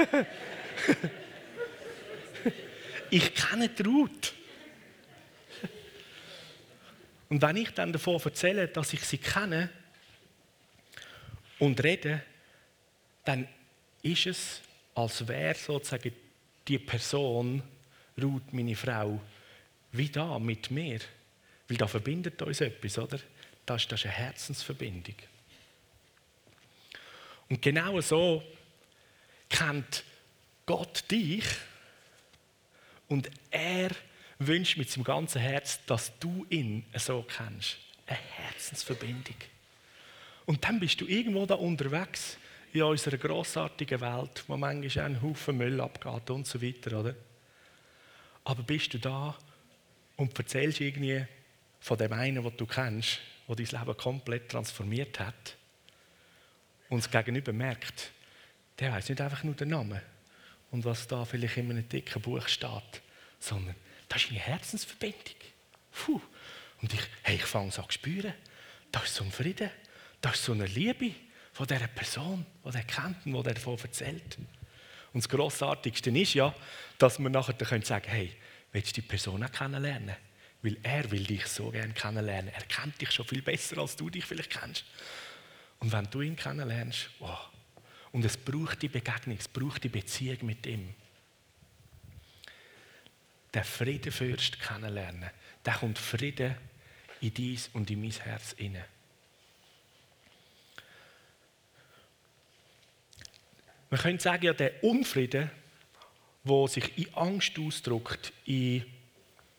ich 3.10 3.34
kenne 3.34 3.74
Traut. 3.74 4.32
Und 7.28 7.42
wenn 7.42 7.56
ich 7.56 7.70
dann 7.70 7.92
davon 7.92 8.20
erzähle, 8.24 8.68
dass 8.68 8.92
ich 8.92 9.04
sie 9.04 9.18
kenne 9.18 9.68
und 11.58 11.82
rede, 11.82 12.22
dann 13.24 13.46
ist 14.02 14.26
es, 14.26 14.60
als 14.94 15.26
wäre 15.28 15.54
sozusagen 15.54 16.12
die 16.66 16.78
Person, 16.78 17.62
Ruth, 18.20 18.52
meine 18.52 18.76
Frau, 18.76 19.20
wie 19.96 20.08
da 20.08 20.38
mit 20.38 20.70
mir. 20.70 21.00
Weil 21.68 21.76
da 21.76 21.86
verbindet 21.86 22.40
uns 22.42 22.60
etwas, 22.60 22.98
oder? 22.98 23.18
Das 23.64 23.82
ist, 23.82 23.92
eine 23.92 24.12
Herzensverbindung. 24.12 25.16
Und 27.48 27.62
genau 27.62 28.00
so 28.00 28.42
kennt 29.48 30.04
Gott 30.64 31.04
dich 31.10 31.44
und 33.08 33.30
er 33.50 33.90
wünscht 34.38 34.76
mit 34.76 34.90
seinem 34.90 35.04
ganzen 35.04 35.40
Herz, 35.40 35.80
dass 35.86 36.18
du 36.18 36.46
ihn 36.50 36.84
so 36.94 37.22
kennst. 37.22 37.78
Eine 38.06 38.18
Herzensverbindung. 38.18 39.36
Und 40.44 40.64
dann 40.64 40.78
bist 40.78 41.00
du 41.00 41.06
irgendwo 41.06 41.46
da 41.46 41.54
unterwegs 41.54 42.36
in 42.72 42.82
unserer 42.82 43.16
grossartigen 43.16 44.00
Welt, 44.00 44.44
wo 44.46 44.56
manchmal 44.56 45.06
ein 45.06 45.22
Haufen 45.22 45.56
Müll 45.56 45.80
abgeht 45.80 46.30
und 46.30 46.46
so 46.46 46.60
weiter, 46.60 47.00
oder? 47.00 47.14
Aber 48.44 48.62
bist 48.62 48.94
du 48.94 48.98
da 48.98 49.36
und 50.16 50.38
erzählst 50.38 50.80
irgendwie 50.80 51.26
von 51.80 51.98
dem 51.98 52.12
einen, 52.12 52.42
den 52.42 52.56
du 52.56 52.66
kennst, 52.66 53.20
der 53.48 53.56
dein 53.56 53.66
Leben 53.66 53.96
komplett 53.96 54.48
transformiert 54.50 55.20
hat 55.20 55.56
und 56.88 56.98
das 56.98 57.10
Gegenüber 57.10 57.52
merkt, 57.52 58.10
der 58.78 58.92
weiß 58.92 59.08
nicht 59.08 59.20
einfach 59.20 59.42
nur 59.44 59.54
den 59.54 59.68
Namen 59.68 60.00
und 60.70 60.84
was 60.84 61.06
da 61.06 61.24
vielleicht 61.24 61.56
in 61.56 61.70
einem 61.70 61.88
dicken 61.88 62.20
Buch 62.20 62.46
steht, 62.48 63.02
sondern 63.38 63.74
das 64.08 64.24
ist 64.24 64.30
eine 64.30 64.40
Herzensverbindung. 64.40 65.36
Puh. 65.92 66.20
Und 66.82 66.92
ich, 66.92 67.00
hey, 67.22 67.36
ich 67.36 67.44
fange 67.44 67.68
es 67.68 67.78
an 67.78 67.86
zu 67.86 67.92
spüren. 67.92 68.34
Das 68.92 69.04
ist 69.04 69.14
so 69.14 69.24
ein 69.24 69.32
Frieden, 69.32 69.70
das 70.20 70.34
ist 70.34 70.44
so 70.44 70.52
eine 70.52 70.66
Liebe 70.66 71.12
von 71.52 71.66
dieser 71.66 71.88
Person, 71.88 72.44
die 72.64 72.74
er 72.74 72.84
kennt 72.84 73.26
und 73.26 73.46
die 73.46 73.54
davon 73.54 73.78
erzählt. 73.78 74.38
Und 75.12 75.24
das 75.24 75.28
Grossartigste 75.28 76.10
ist 76.10 76.34
ja, 76.34 76.54
dass 76.98 77.18
man 77.18 77.32
nachher 77.32 77.54
sagen 77.58 77.84
können, 77.84 78.02
hey, 78.04 78.36
willst 78.76 78.94
du 78.94 79.00
die 79.00 79.06
Person 79.06 79.42
auch 79.42 79.50
kennenlernen? 79.50 80.14
Weil 80.60 80.76
er 80.82 81.10
will 81.10 81.24
dich 81.24 81.46
so 81.46 81.70
gerne 81.70 81.94
kennenlernen. 81.94 82.52
Er 82.52 82.62
kennt 82.64 83.00
dich 83.00 83.10
schon 83.10 83.26
viel 83.26 83.40
besser, 83.40 83.78
als 83.78 83.96
du 83.96 84.10
dich 84.10 84.26
vielleicht 84.26 84.50
kennst. 84.50 84.84
Und 85.78 85.92
wenn 85.92 86.10
du 86.10 86.20
ihn 86.20 86.36
kennenlernst, 86.36 87.08
wow. 87.18 87.48
Und 88.12 88.24
es 88.26 88.36
braucht 88.36 88.82
die 88.82 88.88
Begegnung, 88.88 89.38
es 89.38 89.48
braucht 89.48 89.82
die 89.84 89.88
Beziehung 89.88 90.38
mit 90.42 90.66
ihm. 90.66 90.94
Der 93.54 93.64
Friedenfürst 93.64 94.60
kennenlernen, 94.60 95.30
da 95.62 95.72
kommt 95.72 95.98
Frieden 95.98 96.54
in 97.22 97.32
dies 97.32 97.70
und 97.72 97.90
in 97.90 98.02
mein 98.02 98.10
Herz 98.10 98.52
inne. 98.58 98.84
Man 103.88 104.00
könnte 104.00 104.22
sagen, 104.22 104.44
ja, 104.44 104.52
der 104.52 104.84
Unfrieden, 104.84 105.50
der 106.46 106.68
sich 106.68 106.98
in 106.98 107.14
Angst 107.14 107.58
ausdrückt, 107.58 108.32
in, 108.44 108.84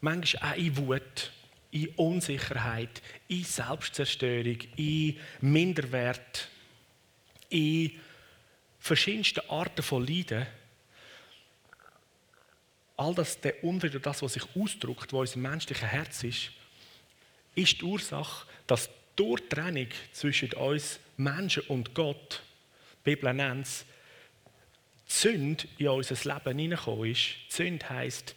manchmal 0.01 0.53
auch 0.53 0.57
in 0.57 0.77
Wut, 0.77 1.31
in 1.71 1.87
Unsicherheit, 1.89 3.01
in 3.27 3.43
Selbstzerstörung, 3.43 4.57
in 4.75 5.17
Minderwert, 5.41 6.49
in 7.49 7.91
verschiedensten 8.79 9.41
Arten 9.49 9.83
von 9.83 10.05
Leiden, 10.05 10.47
all 12.95 13.13
das, 13.13 13.39
der 13.39 13.63
Unfrieden, 13.63 14.01
das, 14.01 14.21
was 14.21 14.33
sich 14.33 14.43
ausdrückt, 14.55 15.13
was 15.13 15.35
unser 15.35 15.49
menschliches 15.49 15.83
Herz 15.83 16.23
ist, 16.23 16.51
ist 17.53 17.79
die 17.79 17.85
Ursache, 17.85 18.47
dass 18.65 18.89
durch 19.15 19.41
die 19.41 19.49
Trennung 19.49 19.87
zwischen 20.11 20.51
uns 20.53 20.99
Menschen 21.17 21.63
und 21.67 21.93
Gott, 21.93 22.41
die 23.05 23.15
Bibel 23.15 23.33
nennt 23.33 23.65
es, 23.65 23.85
Sünde 25.07 25.65
in 25.77 25.87
unser 25.87 26.15
Leben 26.15 26.59
hineingekommen 26.59 27.11
ist. 27.11 27.35
Sünde 27.49 27.89
heisst, 27.89 28.35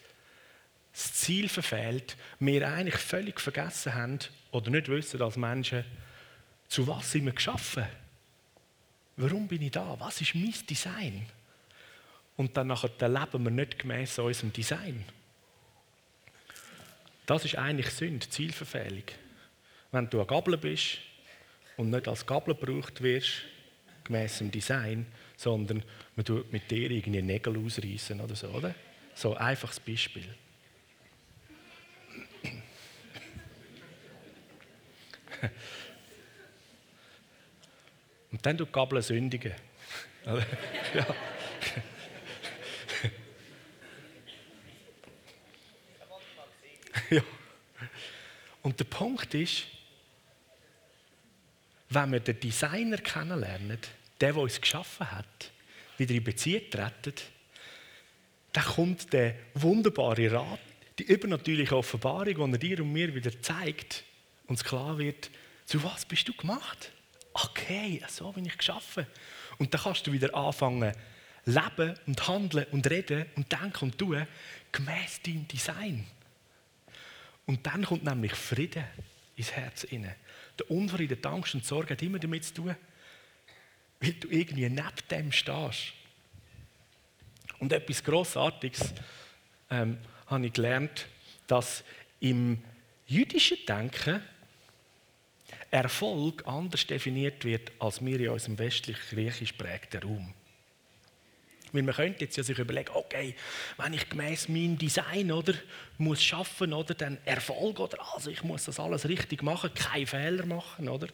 das 0.93 1.15
Ziel 1.15 1.49
verfehlt, 1.49 2.17
wir 2.39 2.67
eigentlich 2.69 2.97
völlig 2.97 3.41
vergessen 3.41 3.95
haben 3.95 4.19
oder 4.53 4.71
nicht 4.71 4.89
wissen 4.89 5.21
als 5.21 5.37
Menschen, 5.37 5.85
zu 6.69 6.87
was 6.87 7.11
sind 7.11 7.27
wir 7.27 7.33
geschaffen? 7.33 7.85
Warum 9.17 9.49
bin 9.49 9.63
ich 9.63 9.73
da? 9.73 9.97
Was 9.99 10.21
ist 10.21 10.35
mein 10.35 10.55
Design? 10.69 11.27
Und 12.37 12.57
dann 12.57 12.69
nachher 12.69 12.91
leben 13.09 13.45
wir 13.45 13.51
nicht 13.51 13.79
gemäß 13.79 14.19
unserem 14.19 14.53
Design. 14.53 15.05
Das 17.27 17.45
ist 17.45 17.57
eigentlich 17.57 17.91
Sünde, 17.91 18.29
Zielverfehlung. 18.29 19.05
Wenn 19.93 20.09
du 20.09 20.21
ein 20.21 20.27
Gabel 20.27 20.57
bist 20.57 20.99
und 21.77 21.91
nicht 21.91 22.09
als 22.09 22.25
Gabel 22.25 22.55
gebraucht 22.55 23.03
wirst, 23.03 23.43
gemäß 24.05 24.39
dem 24.39 24.51
Design, 24.51 25.07
sondern 25.41 25.83
man 26.17 26.25
tut 26.27 26.53
mit 26.53 26.71
dir 26.71 26.91
irgendwie 26.91 27.23
Nägel 27.23 27.57
ausreißen 27.57 28.21
oder 28.21 28.37
so, 28.37 28.49
oder? 28.49 28.75
So 29.15 29.35
ein 29.35 29.39
einfaches 29.39 29.81
Beispiel. 29.81 30.29
Und 38.31 38.45
dann 38.45 38.59
du 38.59 38.67
Gabel 38.67 39.01
sündigen. 39.01 39.55
ja. 40.27 41.07
ja. 47.09 47.23
Und 48.61 48.79
der 48.79 48.85
Punkt 48.85 49.33
ist, 49.33 49.65
wenn 51.89 52.13
wir 52.13 52.21
den 52.21 52.39
Designer 52.39 52.99
kennenlernen, 52.99 53.79
der, 54.21 54.33
der 54.33 54.43
uns 54.43 54.61
geschaffen 54.61 55.11
hat, 55.11 55.53
wieder 55.97 56.15
in 56.15 56.25
Beziehung 56.25 56.63
treten, 56.71 57.15
dann 58.53 58.65
kommt 58.65 59.13
der 59.13 59.35
wunderbare 59.55 60.33
Rat, 60.33 60.61
die 60.99 61.05
übernatürliche 61.05 61.77
Offenbarung, 61.77 62.53
die 62.53 62.57
er 62.57 62.77
dir 62.77 62.83
und 62.83 62.93
mir 62.93 63.15
wieder 63.15 63.41
zeigt, 63.41 64.05
uns 64.47 64.65
klar 64.65 64.99
wird, 64.99 65.31
zu 65.65 65.83
was 65.85 66.05
bist 66.05 66.29
du 66.29 66.35
gemacht? 66.35 66.91
Okay, 67.33 68.03
so 68.09 68.33
bin 68.33 68.45
ich 68.45 68.59
geschaffen. 68.59 69.07
Und 69.59 69.73
dann 69.73 69.81
kannst 69.81 70.07
du 70.07 70.13
wieder 70.13 70.35
anfangen, 70.35 70.93
leben 71.45 71.95
und 72.07 72.29
handeln 72.29 72.67
und 72.73 72.91
reden 72.91 73.27
und 73.37 73.51
denken 73.53 73.85
und 73.85 73.99
tun, 73.99 74.27
gemäß 74.73 75.23
deinem 75.23 75.47
Design. 75.47 76.07
Und 77.47 77.67
dann 77.67 77.85
kommt 77.85 78.05
nämlich 78.05 78.33
Frieden 78.33 78.85
ins 79.37 79.53
Herz 79.53 79.85
inne. 79.85 80.17
Der 80.59 80.71
Unfrieden, 80.71 81.19
die 81.21 81.29
Angst 81.29 81.55
und 81.55 81.65
Sorge 81.65 81.95
hat 81.95 82.03
immer 82.03 82.19
damit 82.19 82.45
zu 82.45 82.55
tun, 82.55 82.77
weil 84.01 84.13
du 84.15 84.29
irgendwie 84.29 84.69
neben 84.69 84.91
dem 85.11 85.33
stehst. 85.33 85.93
Und 87.59 87.73
etwas 87.73 88.03
Grossartiges 88.03 88.95
ähm, 89.71 89.99
habe 90.27 90.47
ich 90.47 90.53
gelernt, 90.53 91.07
dass 91.47 91.85
im 92.21 92.63
jüdischen 93.07 93.59
Denken 93.67 94.23
Erfolg 95.71 96.47
anders 96.47 96.87
definiert 96.87 97.45
wird, 97.45 97.71
als 97.79 98.05
wir 98.05 98.19
in 98.19 98.29
unserem 98.31 98.59
westlich-griechisch 98.59 99.53
prägten 99.53 100.03
Raum. 100.03 100.35
Weil 101.73 101.83
man 101.83 101.95
könnte 101.95 102.25
jetzt 102.25 102.37
ja 102.37 102.43
sich 102.43 102.59
überlegen, 102.59 102.91
okay, 102.95 103.37
wenn 103.77 103.93
ich 103.93 104.09
gemäß 104.09 104.49
meinem 104.49 104.77
Design 104.77 105.31
oder, 105.31 105.55
muss 105.99 106.23
schaffen 106.23 106.73
oder 106.73 106.95
dann 106.95 107.19
Erfolg 107.25 107.79
oder 107.79 107.99
also 108.15 108.31
ich 108.31 108.43
muss 108.43 108.65
das 108.65 108.81
alles 108.81 109.07
richtig 109.09 109.43
machen, 109.43 109.73
keine 109.75 110.07
Fehler 110.07 110.47
machen 110.47 110.89
oder. 110.89 111.09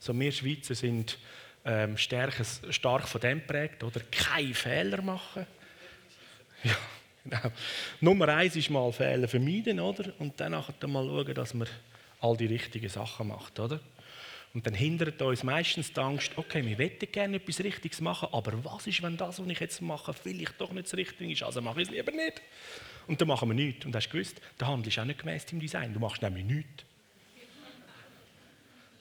So 0.00 0.18
wir 0.18 0.32
Schweizer 0.32 0.74
sind 0.74 1.18
ähm, 1.64 1.96
stark, 1.96 2.34
stark 2.70 3.08
von 3.08 3.20
dem 3.20 3.46
prägt 3.46 3.82
oder 3.82 4.00
keine 4.10 4.54
Fehler 4.54 5.02
machen. 5.02 5.46
Ja, 6.62 7.40
genau. 7.40 7.54
Nummer 8.00 8.28
eins 8.28 8.56
ist 8.56 8.70
mal 8.70 8.90
Fehler 8.90 9.28
vermeiden 9.28 9.80
oder 9.80 10.14
und 10.18 10.40
dann 10.40 10.52
nachher 10.52 10.88
mal 10.88 11.04
schauen, 11.04 11.34
dass 11.34 11.52
man 11.52 11.68
all 12.20 12.36
die 12.38 12.46
richtigen 12.46 12.88
Sachen 12.88 13.28
macht, 13.28 13.60
oder? 13.60 13.80
Und 14.54 14.64
dann 14.66 14.72
hindert 14.74 15.20
uns 15.20 15.42
meistens 15.42 15.92
die 15.92 16.00
Angst, 16.00 16.30
okay, 16.36 16.64
wir 16.64 16.78
möchten 16.78 17.10
gerne 17.10 17.36
etwas 17.36 17.58
Richtiges 17.58 18.00
machen, 18.00 18.28
aber 18.32 18.64
was 18.64 18.86
ist, 18.86 19.02
wenn 19.02 19.16
das, 19.16 19.40
was 19.40 19.48
ich 19.48 19.60
jetzt 19.60 19.82
mache, 19.82 20.14
vielleicht 20.14 20.60
doch 20.60 20.70
nicht 20.72 20.86
das 20.86 20.94
Richtige 20.96 21.32
ist? 21.32 21.42
Also 21.42 21.60
mache 21.60 21.82
ich 21.82 21.88
es 21.88 21.94
lieber 21.94 22.12
nicht. 22.12 22.40
Und 23.08 23.20
dann 23.20 23.28
machen 23.28 23.48
wir 23.48 23.54
nichts. 23.54 23.84
Und 23.84 23.94
hast 23.96 24.06
du 24.06 24.12
gewusst, 24.12 24.40
der 24.58 24.68
Handel 24.68 24.88
ist 24.88 24.98
auch 24.98 25.04
nicht 25.04 25.18
gemäß 25.18 25.44
dem 25.46 25.58
Design. 25.60 25.92
Du 25.92 26.00
machst 26.00 26.22
nämlich 26.22 26.44
nichts. 26.44 26.84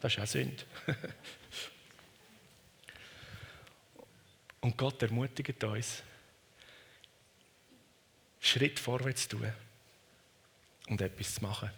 Das 0.01 0.11
ist 0.11 0.19
auch 0.19 0.27
Sünde. 0.27 0.63
Und 4.63 4.77
Gott 4.77 5.01
ermutigt 5.01 5.61
uns, 5.65 6.01
Schritt 8.39 8.79
vorwärts 8.79 9.27
zu 9.27 9.35
tun 9.35 9.51
und 10.87 11.01
etwas 11.01 11.35
zu 11.35 11.43
machen. 11.43 11.69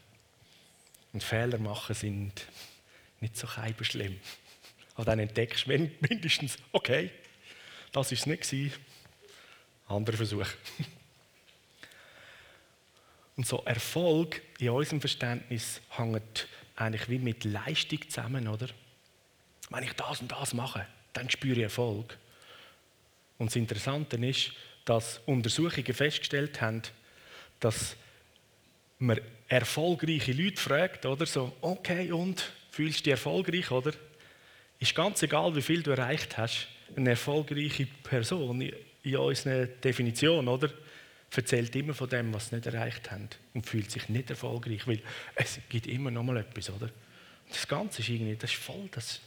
Und 1.12 1.24
Fehler 1.24 1.58
machen 1.58 1.96
sind 1.96 2.46
nicht 3.22 3.38
so 3.38 3.48
schlimm. 3.82 4.20
Aber 4.94 5.06
dann 5.06 5.18
entdeckst 5.18 5.66
du 5.66 5.90
mindestens, 6.00 6.60
okay, 6.74 7.10
das 7.92 8.12
war 8.12 8.14
es 8.14 8.28
nicht. 8.28 8.44
Gewesen. 8.44 8.74
Anderer 9.88 10.18
Versuch. 10.18 10.48
Und 13.36 13.48
so 13.48 13.64
Erfolg 13.66 14.44
in 14.60 14.70
unserem 14.70 15.02
Verständnis 15.02 15.82
hängt 15.90 16.48
eigentlich 16.76 17.10
wie 17.10 17.20
mit 17.20 17.46
Leistung 17.46 18.08
zusammen, 18.08 18.48
oder? 18.48 18.68
Wenn 19.72 19.84
ich 19.84 19.94
das 19.94 20.22
und 20.22 20.32
das 20.32 20.54
mache, 20.54 20.86
dann 21.14 21.32
spüre 21.32 21.58
ich 21.58 21.64
Erfolg. 21.64 22.16
Und 23.38 23.48
das 23.48 23.56
Interessante 23.56 24.18
ist, 24.26 24.52
dass 24.86 25.20
Untersuchungen 25.26 25.94
festgestellt 25.94 26.62
haben, 26.62 26.82
dass 27.60 27.96
man 29.00 29.20
erfolgreiche 29.48 30.32
Leute 30.32 30.62
fragt, 30.62 31.06
oder 31.06 31.26
so, 31.26 31.56
okay, 31.62 32.12
und 32.12 32.52
fühlst 32.72 33.00
du 33.00 33.04
dich 33.04 33.12
erfolgreich, 33.12 33.72
oder? 33.72 33.94
Ist 34.80 34.96
ganz 34.96 35.22
egal, 35.24 35.56
wie 35.56 35.62
viel 35.62 35.84
du 35.84 35.92
erreicht 35.92 36.38
hast. 36.38 36.68
Eine 36.96 37.12
erfolgreiche 37.12 37.88
Person 38.04 38.72
in 39.04 39.18
unserer 39.18 39.66
Definition, 39.66 40.48
oder? 40.48 40.70
Erzählt 41.36 41.76
immer 41.76 41.94
von 41.94 42.08
dem, 42.08 42.34
was 42.34 42.50
sie 42.50 42.56
nicht 42.56 42.68
erreicht 42.68 43.12
haben 43.12 43.28
und 43.54 43.66
fühlt 43.66 43.92
sich 43.92 44.08
nicht 44.08 44.30
erfolgreich, 44.30 44.88
weil 44.88 45.02
es 45.36 45.60
gibt 45.68 45.86
immer 45.88 46.10
noch 46.10 46.24
mal 46.24 46.38
etwas, 46.38 46.70
oder? 46.70 46.90
Das 47.50 47.68
Ganze 47.68 48.02
ist 48.02 48.08
irgendwie, 48.10 48.38
das 48.38 48.52
ist 48.52 48.60
voll, 48.60 48.88
das, 48.92 49.20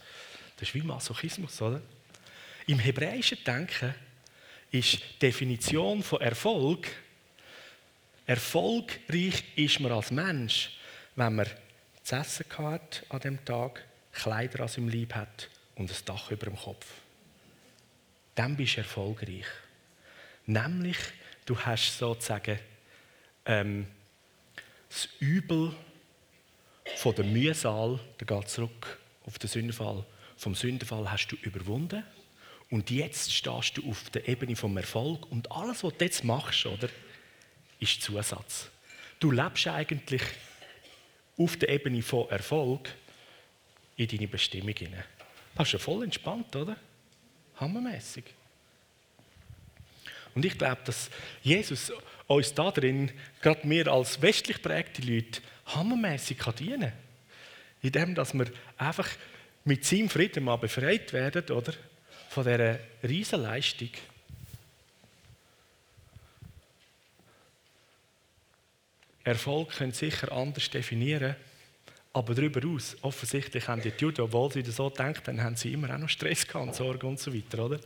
das 0.56 0.68
ist 0.68 0.74
wie 0.74 0.80
Masochismus, 0.80 1.60
oder? 1.60 1.82
Im 2.68 2.78
hebräischen 2.78 3.42
Denken 3.44 3.94
ist 4.70 4.98
die 4.98 5.18
Definition 5.20 6.02
von 6.02 6.20
Erfolg, 6.20 6.86
erfolgreich 8.26 9.42
ist 9.56 9.80
man 9.80 9.90
als 9.90 10.10
Mensch, 10.10 10.78
wenn 11.16 11.36
man 11.36 11.46
zu 12.02 12.16
essen 12.16 12.44
hat 12.58 13.06
an 13.08 13.20
dem 13.20 13.42
Tag, 13.46 13.82
Kleider 14.12 14.64
an 14.64 14.68
seinem 14.68 14.90
Leib 14.90 15.14
hat 15.14 15.48
und 15.76 15.90
ein 15.90 15.96
Dach 16.04 16.30
über 16.30 16.44
dem 16.44 16.56
Kopf. 16.56 16.86
Dann 18.34 18.54
bist 18.54 18.76
du 18.76 18.80
erfolgreich. 18.80 19.46
Nämlich, 20.44 20.98
du 21.46 21.58
hast 21.58 21.96
sozusagen 21.96 22.58
ähm, 23.46 23.86
das 24.90 25.08
Übel 25.20 25.74
von 26.96 27.14
der 27.14 27.24
Mühsal, 27.24 27.98
der 28.20 28.26
geht 28.26 28.50
zurück 28.50 28.98
auf 29.24 29.38
den 29.38 29.48
Sündenfall, 29.48 30.04
vom 30.36 30.54
Sündenfall 30.54 31.10
hast 31.10 31.28
du 31.28 31.36
überwunden 31.36 32.04
und 32.70 32.90
jetzt 32.90 33.32
stehst 33.32 33.76
du 33.76 33.90
auf 33.90 34.10
der 34.10 34.28
Ebene 34.28 34.54
vom 34.54 34.76
Erfolg 34.76 35.30
und 35.30 35.50
alles, 35.50 35.82
was 35.82 35.96
du 35.96 36.04
jetzt 36.04 36.24
machst, 36.24 36.66
oder, 36.66 36.88
ist 37.80 38.02
Zusatz. 38.02 38.68
Du 39.20 39.30
lebst 39.30 39.66
eigentlich 39.68 40.22
auf 41.38 41.56
der 41.56 41.70
Ebene 41.70 42.02
von 42.02 42.28
Erfolg 42.28 42.94
in 43.96 44.08
deine 44.08 44.28
Bestimmung 44.28 44.74
hinein. 44.74 45.04
Das 45.54 45.68
ist 45.68 45.72
ja 45.72 45.78
voll 45.78 46.04
entspannt, 46.04 46.54
oder? 46.54 46.76
Hammermäßig. 47.56 48.24
Und 50.34 50.44
ich 50.44 50.56
glaube, 50.56 50.82
dass 50.84 51.10
Jesus 51.42 51.90
uns 52.26 52.54
da 52.54 52.70
drin, 52.70 53.10
gerade 53.40 53.66
mir 53.66 53.88
als 53.88 54.20
westlich 54.20 54.62
prägte 54.62 55.02
Leute, 55.02 55.40
hammermäßig 55.66 56.38
dienen 56.58 56.80
kann. 56.80 56.92
Indem, 57.80 58.14
dass 58.14 58.34
wir 58.34 58.46
einfach 58.76 59.08
mit 59.64 59.84
seinem 59.84 60.08
Frieden 60.08 60.44
mal 60.44 60.56
befreit 60.56 61.12
werden, 61.12 61.44
oder? 61.56 61.72
Von 62.38 62.46
dieser 62.46 62.78
Riesenleistung. 63.02 63.90
Erfolg 69.24 69.70
können 69.70 69.90
sicher 69.90 70.30
anders 70.30 70.70
definieren, 70.70 71.34
aber 72.12 72.36
darüber 72.36 72.64
aus, 72.68 72.96
offensichtlich 73.02 73.66
haben 73.66 73.82
die 73.82 73.92
Juden, 73.98 74.20
obwohl 74.20 74.52
sie 74.52 74.62
das 74.62 74.76
so 74.76 74.88
denken, 74.88 75.42
haben 75.42 75.56
sie 75.56 75.72
immer 75.72 75.92
auch 75.92 75.98
noch 75.98 76.08
Stress 76.08 76.46
gehabt, 76.46 76.76
Sorgen 76.76 77.08
und 77.08 77.18
so 77.18 77.34
weiter, 77.34 77.64
oder? 77.64 77.80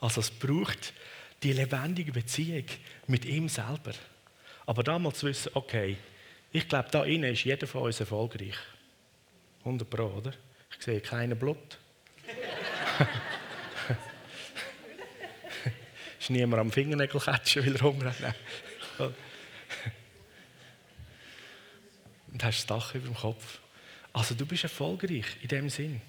Also 0.00 0.22
es 0.22 0.32
braucht 0.32 0.92
die 1.44 1.52
lebendige 1.52 2.10
Beziehung 2.10 2.66
mit 3.06 3.24
ihm 3.24 3.48
selber. 3.48 3.92
Aber 4.66 4.82
damals 4.82 5.20
zu 5.20 5.28
wissen, 5.28 5.52
okay, 5.54 5.98
ich 6.50 6.68
glaube, 6.68 6.88
da 6.90 7.04
innen 7.04 7.32
ist 7.32 7.44
jeder 7.44 7.68
von 7.68 7.82
uns 7.82 8.00
erfolgreich. 8.00 8.56
100 9.60 9.88
Pro, 9.88 10.06
oder? 10.06 10.32
Ich 10.76 10.84
sehe 10.84 11.00
keinen 11.00 11.38
Blut. 11.38 11.78
ist 16.22 16.30
niemand 16.30 16.60
am 16.60 16.70
Fingernägel 16.70 17.20
catchen, 17.20 17.66
weil 17.66 17.74
er 17.74 17.82
rumrennen. 17.82 18.34
Und 22.32 22.44
hast 22.44 22.58
das 22.58 22.66
Dach 22.66 22.94
über 22.94 23.08
dem 23.08 23.16
Kopf. 23.16 23.58
Also 24.12 24.34
du 24.34 24.46
bist 24.46 24.62
erfolgreich 24.62 25.26
in 25.42 25.48
dem 25.48 25.68
Sinn. 25.68 26.00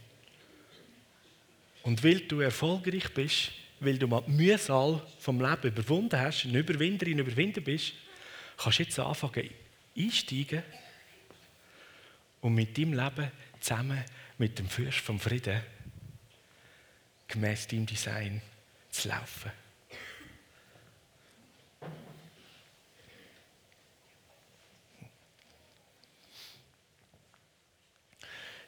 Und 1.82 2.04
weil 2.04 2.20
du 2.22 2.42
erfolgreich 2.42 3.12
bist, 3.14 3.52
weil 3.80 3.98
du 3.98 4.08
mal 4.08 4.22
die 4.22 4.32
Mühsal 4.32 5.02
vom 5.20 5.42
Leben 5.42 5.68
überwunden 5.68 6.20
hast, 6.20 6.46
eine 6.46 6.60
Überwinderin, 6.60 7.20
Überwinder 7.20 7.62
bist, 7.62 7.94
kannst 8.58 8.80
du 8.80 8.84
jetzt 8.84 9.00
anfangen 9.00 9.50
einsteigen 9.98 10.64
und 12.42 12.54
mit 12.54 12.78
deinem 12.78 12.94
Leben 12.94 13.32
zusammen 13.60 14.04
mit 14.38 14.60
dem 14.60 14.70
Fürst 14.70 15.00
vom 15.00 15.20
Frieden 15.20 15.62
gemäß 17.28 17.68
deinem 17.68 17.86
Design 17.86 18.42
zu 18.92 19.10
laufen. 19.10 19.52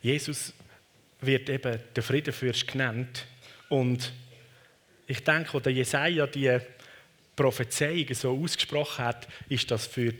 Jesus 0.05 0.53
wird 1.19 1.49
eben 1.49 1.79
der 1.95 2.03
Friedenfürst 2.03 2.67
genannt 2.67 3.25
und 3.69 4.13
ich 5.07 5.23
denke, 5.23 5.55
als 5.55 5.63
der 5.63 5.73
Jesaja 5.73 6.27
die 6.27 6.59
Prophezeiung 7.35 8.13
so 8.13 8.39
ausgesprochen 8.39 9.03
hat, 9.03 9.27
ist 9.49 9.71
das 9.71 9.87
für 9.87 10.13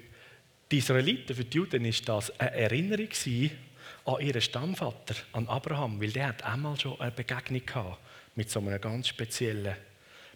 die 0.72 0.80
Israeliten, 0.80 1.36
für 1.36 1.46
die 1.46 1.58
Juden, 1.58 1.86
ist 1.86 2.10
das 2.10 2.32
eine 2.40 2.52
Erinnerung 2.56 3.10
an 4.06 4.22
ihren 4.22 4.42
Stammvater, 4.42 5.18
an 5.34 5.48
Abraham, 5.48 6.02
weil 6.02 6.12
der 6.12 6.30
hat 6.30 6.42
einmal 6.42 6.80
schon 6.80 7.00
eine 7.00 7.12
Begegnung 7.12 7.64
gehabt 7.64 8.00
mit 8.34 8.50
so 8.50 8.62
einem 8.62 8.82
ganz 8.82 9.10
speziellen 9.10 9.76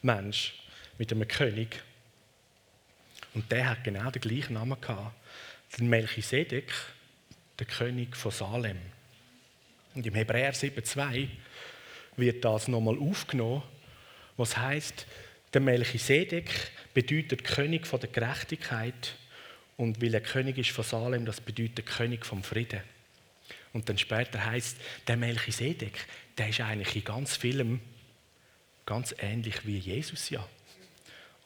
Mensch, 0.03 0.59
mit 0.99 1.11
einem 1.11 1.27
König. 1.27 1.81
Und 3.33 3.51
der 3.51 3.71
hat 3.71 3.83
genau 3.83 4.11
den 4.11 4.21
gleichen 4.21 4.53
Namen 4.53 4.79
gehabt, 4.79 5.15
den 5.79 5.89
Melchisedek, 5.89 6.71
der 7.57 7.65
König 7.65 8.15
von 8.15 8.31
Salem. 8.31 8.77
Und 9.99 10.07
im 10.07 10.13
Hebräer 10.15 10.53
7,2 10.53 11.27
wird 12.15 12.45
das 12.45 12.69
nochmal 12.69 12.97
aufgenommen 12.97 13.63
was 14.37 14.55
heißt, 14.55 15.05
der 15.53 15.59
Melchisedek 15.59 16.49
bedeutet 16.93 17.43
König 17.43 17.85
von 17.85 17.99
der 17.99 18.07
Gerechtigkeit 18.07 19.17
und 19.75 20.01
weil 20.01 20.13
er 20.13 20.21
König 20.21 20.57
ist 20.57 20.69
von 20.69 20.85
Salem, 20.85 21.25
das 21.25 21.41
bedeutet 21.41 21.85
König 21.85 22.25
vom 22.25 22.43
Frieden. 22.43 22.79
Und 23.73 23.89
dann 23.89 23.97
später 23.97 24.45
heißt 24.45 24.77
der 25.05 25.17
Melchisedek, 25.17 26.07
der 26.37 26.47
ist 26.47 26.61
eigentlich 26.61 26.95
in 26.95 27.03
ganz 27.03 27.35
vielem 27.35 27.81
ganz 28.85 29.13
ähnlich 29.19 29.65
wie 29.65 29.79
Jesus 29.79 30.29
ja. 30.29 30.47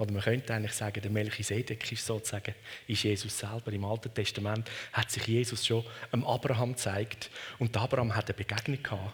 Oder 0.04 0.12
man 0.12 0.22
könnte 0.22 0.54
eigentlich 0.54 0.74
sagen, 0.74 1.02
der 1.02 1.12
Melchisedek 1.12 1.90
ist 1.90 2.06
sozusagen 2.06 2.54
ist 2.90 3.04
Jesus 3.04 3.40
selber. 3.40 3.72
Im 3.72 3.86
Alten 3.86 4.14
Testament 4.14 4.70
hat 4.92 5.10
sich 5.10 5.26
Jesus 5.26 5.66
schon 5.66 5.86
am 6.12 6.26
Abraham 6.26 6.74
gezeigt 6.74 7.30
und 7.58 7.78
Abraham 7.78 8.14
hat 8.14 8.26
eine 8.26 8.34
Begegnung 8.34 9.12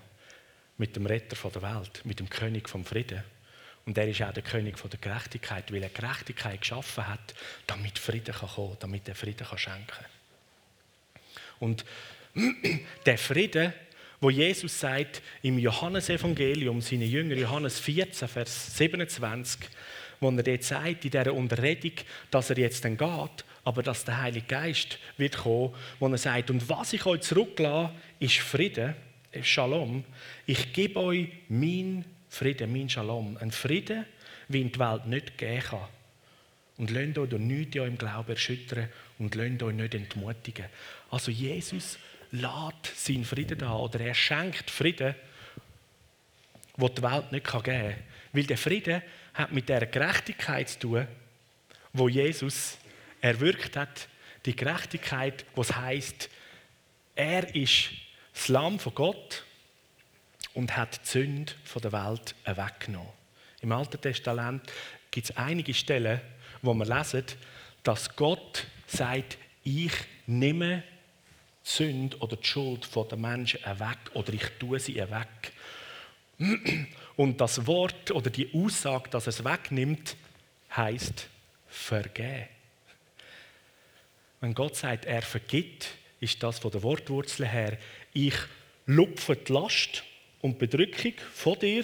mit 0.79 0.95
dem 0.95 1.05
Retter 1.05 1.35
der 1.47 1.61
Welt, 1.61 2.01
mit 2.05 2.19
dem 2.19 2.27
König 2.27 2.67
vom 2.67 2.83
Frieden. 2.83 3.23
Und 3.85 3.99
er 3.99 4.07
ist 4.07 4.19
auch 4.23 4.33
der 4.33 4.41
König 4.41 4.77
der 4.81 4.99
Gerechtigkeit, 4.99 5.71
weil 5.71 5.83
er 5.83 5.89
Gerechtigkeit 5.89 6.61
geschaffen 6.61 7.07
hat, 7.07 7.35
damit 7.67 7.99
Frieden 7.99 8.33
kann 8.33 8.49
kommen 8.49 8.77
damit 8.79 9.07
er 9.07 9.13
Frieden 9.13 9.45
kann 9.45 9.59
schenken 9.59 9.85
kann. 9.85 10.05
Und 11.59 11.85
der 13.05 13.19
Frieden, 13.19 13.73
wo 14.19 14.31
Jesus 14.31 14.79
sagt 14.79 15.21
im 15.43 15.59
Johannesevangelium, 15.59 16.81
seine 16.81 17.05
Jünger, 17.05 17.35
Johannes 17.35 17.79
14, 17.79 18.27
Vers 18.27 18.75
27, 18.75 19.69
wo 20.19 20.29
er 20.29 20.43
dort 20.43 20.63
sagt, 20.63 21.05
in 21.05 21.11
dieser 21.11 21.33
Unterredung, 21.33 21.93
dass 22.31 22.49
er 22.49 22.57
jetzt 22.57 22.83
dann 22.85 22.97
geht, 22.97 23.45
aber 23.63 23.83
dass 23.83 24.05
der 24.05 24.21
Heilige 24.21 24.47
Geist 24.47 24.97
wird 25.17 25.37
kommen, 25.37 25.73
wo 25.99 26.07
er 26.07 26.17
sagt, 26.17 26.49
und 26.49 26.67
was 26.69 26.93
ich 26.93 27.05
euch 27.05 27.21
zurücklasse, 27.21 27.93
ist 28.19 28.39
Frieden, 28.39 28.95
Shalom. 29.43 30.03
Ich 30.47 30.73
gebe 30.73 30.99
euch 30.99 31.27
mein 31.49 32.03
Frieden, 32.29 32.71
mein 32.71 32.89
Shalom. 32.89 33.37
Ein 33.37 33.51
Frieden, 33.51 34.05
wie 34.47 34.61
ihn 34.61 34.71
die 34.71 34.79
Welt 34.79 35.05
nicht 35.05 35.37
geben 35.37 35.61
kann. 35.61 35.87
Und 36.77 36.89
lasst 36.89 37.17
euch 37.19 37.29
durch 37.29 37.41
nichts 37.41 37.75
in 37.75 37.81
eurem 37.81 37.97
Glauben 37.97 38.31
erschüttern 38.31 38.89
und 39.19 39.35
lasst 39.35 39.61
euch 39.61 39.75
nicht 39.75 39.93
entmutigen. 39.93 40.65
Also 41.11 41.29
Jesus 41.29 41.99
lädt 42.31 42.85
seinen 42.95 43.23
Frieden 43.23 43.59
da 43.59 43.75
oder 43.75 43.99
er 43.99 44.15
schenkt 44.15 44.71
Frieden, 44.71 45.13
wo 46.75 46.87
die 46.87 47.03
Welt 47.03 47.31
nicht 47.31 47.45
geben 47.45 47.63
kann. 47.63 47.95
Weil 48.33 48.43
der 48.43 48.57
Friede 48.57 49.03
hat 49.39 49.53
mit 49.53 49.69
der 49.69 49.85
Gerechtigkeit 49.85 50.69
zu 50.69 50.79
tun, 50.79 51.07
wo 51.93 52.09
Jesus 52.09 52.77
erwirkt 53.21 53.77
hat. 53.77 54.09
Die 54.45 54.55
Gerechtigkeit, 54.55 55.45
was 55.55 55.75
heißt, 55.75 56.29
er 57.15 57.55
ist 57.55 57.89
das 58.33 58.49
Lamm 58.49 58.79
von 58.79 58.93
Gott 58.93 59.45
und 60.53 60.75
hat 60.75 60.99
die 61.03 61.09
Sünde 61.09 61.53
von 61.63 61.81
der 61.81 61.91
Welt 61.93 62.35
weggenommen. 62.45 63.11
Im 63.61 63.71
Alten 63.71 63.99
Testament 63.99 64.61
gibt 65.09 65.29
es 65.29 65.37
einige 65.37 65.73
Stellen, 65.73 66.21
wo 66.61 66.73
man 66.73 66.87
lesen, 66.87 67.23
dass 67.83 68.15
Gott 68.15 68.65
sagt, 68.87 69.37
ich 69.63 69.93
nehme 70.27 70.83
die 71.65 71.69
Sünde 71.69 72.17
oder 72.17 72.35
die 72.35 72.45
Schuld 72.45 72.89
den 73.11 73.21
Menschen 73.21 73.61
weg 73.61 73.97
oder 74.13 74.33
ich 74.33 74.45
tue 74.59 74.79
sie 74.79 74.95
weg. 74.95 75.53
Und 77.19 77.41
das 77.41 77.67
Wort 77.67 78.11
oder 78.11 78.29
die 78.29 78.49
Aussage, 78.53 79.09
dass 79.09 79.27
es 79.27 79.43
wegnimmt, 79.43 80.15
heißt 80.73 81.27
vergehen. 81.67 82.47
Wenn 84.39 84.53
Gott 84.53 84.77
sagt, 84.77 85.03
er 85.03 85.21
vergibt, 85.21 85.89
ist 86.21 86.41
das 86.41 86.59
von 86.59 86.71
der 86.71 86.81
Wortwurzel 86.81 87.45
her, 87.45 87.77
ich 88.13 88.35
lupfe 88.85 89.35
die 89.35 89.51
Last 89.51 90.05
und 90.39 90.59
Bedrückung 90.59 91.11
von 91.33 91.59
dir 91.59 91.83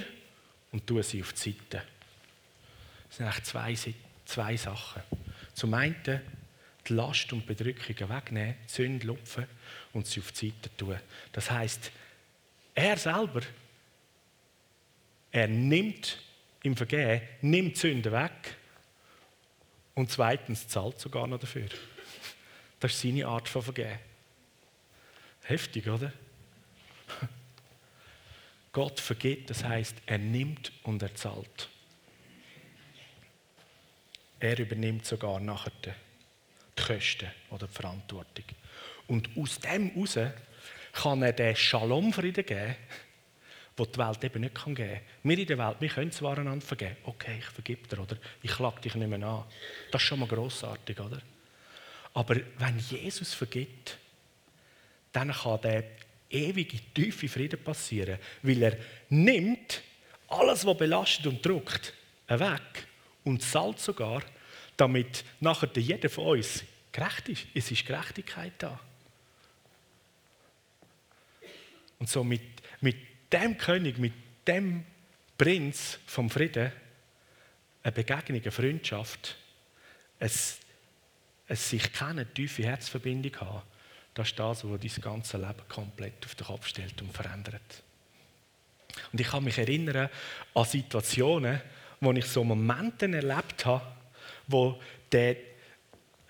und 0.72 0.88
tue 0.88 1.04
sie 1.04 1.22
auf 1.22 1.34
die 1.34 1.52
Seite. 1.52 1.84
Das 3.10 3.18
sind 3.18 3.26
eigentlich 3.26 3.44
zwei, 3.44 3.94
zwei 4.24 4.56
Sachen. 4.56 5.02
Zum 5.54 5.74
einen 5.74 6.22
die 6.88 6.94
Last 6.94 7.34
und 7.34 7.46
Bedrückungen 7.46 8.10
wegnehmen, 8.10 8.56
Sünde 8.68 9.08
lupfen 9.08 9.48
und 9.92 10.08
sie 10.08 10.22
auf 10.22 10.32
die 10.32 10.48
Seite 10.48 10.78
tun. 10.78 10.98
Das 11.34 11.52
heißt, 11.52 11.92
er 12.74 12.96
selber, 12.96 13.42
er 15.36 15.50
nimmt 15.50 16.18
im 16.64 16.78
Vergehen, 16.78 17.22
nimmt 17.42 17.78
Sünde 17.78 18.10
weg 18.14 18.56
und 19.94 20.10
zweitens 20.10 20.70
zahlt 20.70 20.98
sogar 20.98 21.28
noch 21.28 21.40
dafür. 21.40 21.68
Das 22.80 22.94
ist 22.94 23.02
seine 23.02 23.28
Art 23.28 23.50
von 23.50 23.62
Vergehen. 23.62 24.00
Heftig, 25.42 25.90
oder? 25.90 26.14
Gott 28.72 29.02
vergibt, 29.02 29.50
das 29.50 29.66
heißt, 29.66 29.98
er 30.06 30.20
nimmt 30.20 30.72
und 30.84 31.02
er 31.02 31.14
zahlt. 31.14 31.70
Er 34.40 34.58
übernimmt 34.58 35.06
sogar 35.06 35.42
nachher 35.42 35.72
die 35.84 36.82
Kosten 36.82 37.30
oder 37.50 37.68
die 37.68 37.74
Verantwortung. 37.74 38.46
Und 39.08 39.30
aus 39.36 39.60
dem 39.60 39.90
heraus 39.90 40.18
kann 40.94 41.24
er 41.24 41.34
den 41.34 41.58
Shalom-Frieden 41.58 42.46
geben, 42.46 42.76
den 43.78 43.92
die 43.92 43.98
Welt 43.98 44.24
eben 44.24 44.42
nicht 44.42 44.56
geben 44.56 44.76
kann. 44.76 45.00
Wir 45.24 45.38
in 45.38 45.48
der 45.48 45.58
Welt, 45.58 45.78
wir 45.80 45.90
können 45.90 46.12
zwar 46.12 46.38
einander 46.38 46.66
vergeben. 46.66 46.98
Okay, 47.04 47.38
ich 47.40 47.46
vergib 47.46 47.90
dir, 47.90 48.00
oder? 48.00 48.18
Ich 48.42 48.52
klage 48.52 48.82
dich 48.82 48.96
nicht 48.96 49.10
mehr 49.10 49.28
an. 49.28 49.44
Das 49.92 50.02
ist 50.02 50.08
schon 50.08 50.20
mal 50.20 50.28
grossartig, 50.28 51.00
oder? 51.00 51.22
Aber 52.14 52.36
wenn 52.58 52.80
Jesus 52.80 53.34
vergibt, 53.34 53.98
dann 55.12 55.32
kann 55.32 55.62
der 55.62 55.84
ewige, 56.30 56.80
tiefe 56.94 57.28
Frieden 57.28 57.62
passieren, 57.62 58.20
weil 58.42 58.64
er 58.64 58.78
nimmt 59.10 59.82
alles, 60.28 60.66
was 60.66 60.78
belastet 60.78 61.28
und 61.28 61.46
drückt, 61.46 61.94
weg 62.28 62.88
und 63.24 63.42
zahlt 63.42 63.80
sogar, 63.80 64.24
damit 64.78 65.24
nachher 65.40 65.70
jeder 65.76 66.10
von 66.10 66.38
uns 66.38 66.64
gerecht 66.92 67.30
ist. 67.30 67.46
Es 67.54 67.72
ist 67.72 67.86
Gerechtigkeit 67.86 68.54
da. 68.58 68.80
Und 72.00 72.10
so 72.10 72.24
mit, 72.24 72.42
mit 72.82 72.98
dem 73.36 73.58
König, 73.58 73.98
mit 73.98 74.14
dem 74.48 74.86
Prinz 75.38 76.00
vom 76.06 76.30
Frieden, 76.30 76.72
eine 77.84 77.92
Begegnung, 77.92 78.42
eine 78.42 78.52
Freundschaft, 78.52 79.38
ein, 80.20 80.32
ein 81.48 81.56
sich 81.56 81.94
kennen, 81.94 82.28
tiefe 82.34 82.64
Herzverbindung 82.64 83.36
haben, 83.42 83.62
das 84.14 84.30
ist 84.30 84.40
das, 84.40 84.64
was 84.64 84.80
dein 84.80 85.02
ganze 85.02 85.38
Leben 85.38 85.68
komplett 85.68 86.26
auf 86.26 86.36
den 86.36 86.48
Kopf 86.48 86.68
stellt 86.68 87.02
und 87.02 87.12
verändert. 87.12 87.84
Und 89.12 89.20
ich 89.20 89.28
kann 89.28 89.44
mich 89.44 89.58
erinnern 89.58 90.10
an 90.54 90.66
Situationen, 90.66 91.62
wo 92.00 92.14
ich 92.14 92.26
so 92.26 92.44
Momente 92.44 93.08
erlebt 93.12 93.66
habe, 93.66 93.86
wo 94.48 94.80
der, 95.12 95.36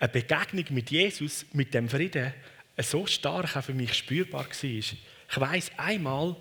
eine 0.00 0.08
Begegnung 0.08 0.64
mit 0.70 0.90
Jesus, 0.90 1.46
mit 1.52 1.72
dem 1.72 1.88
Frieden, 1.88 2.34
so 2.78 3.06
stark 3.06 3.56
auch 3.56 3.62
für 3.64 3.72
mich 3.72 3.94
spürbar 3.94 4.46
war. 4.46 4.62
Ich 4.62 4.96
weiß 5.34 5.70
einmal, 5.76 6.36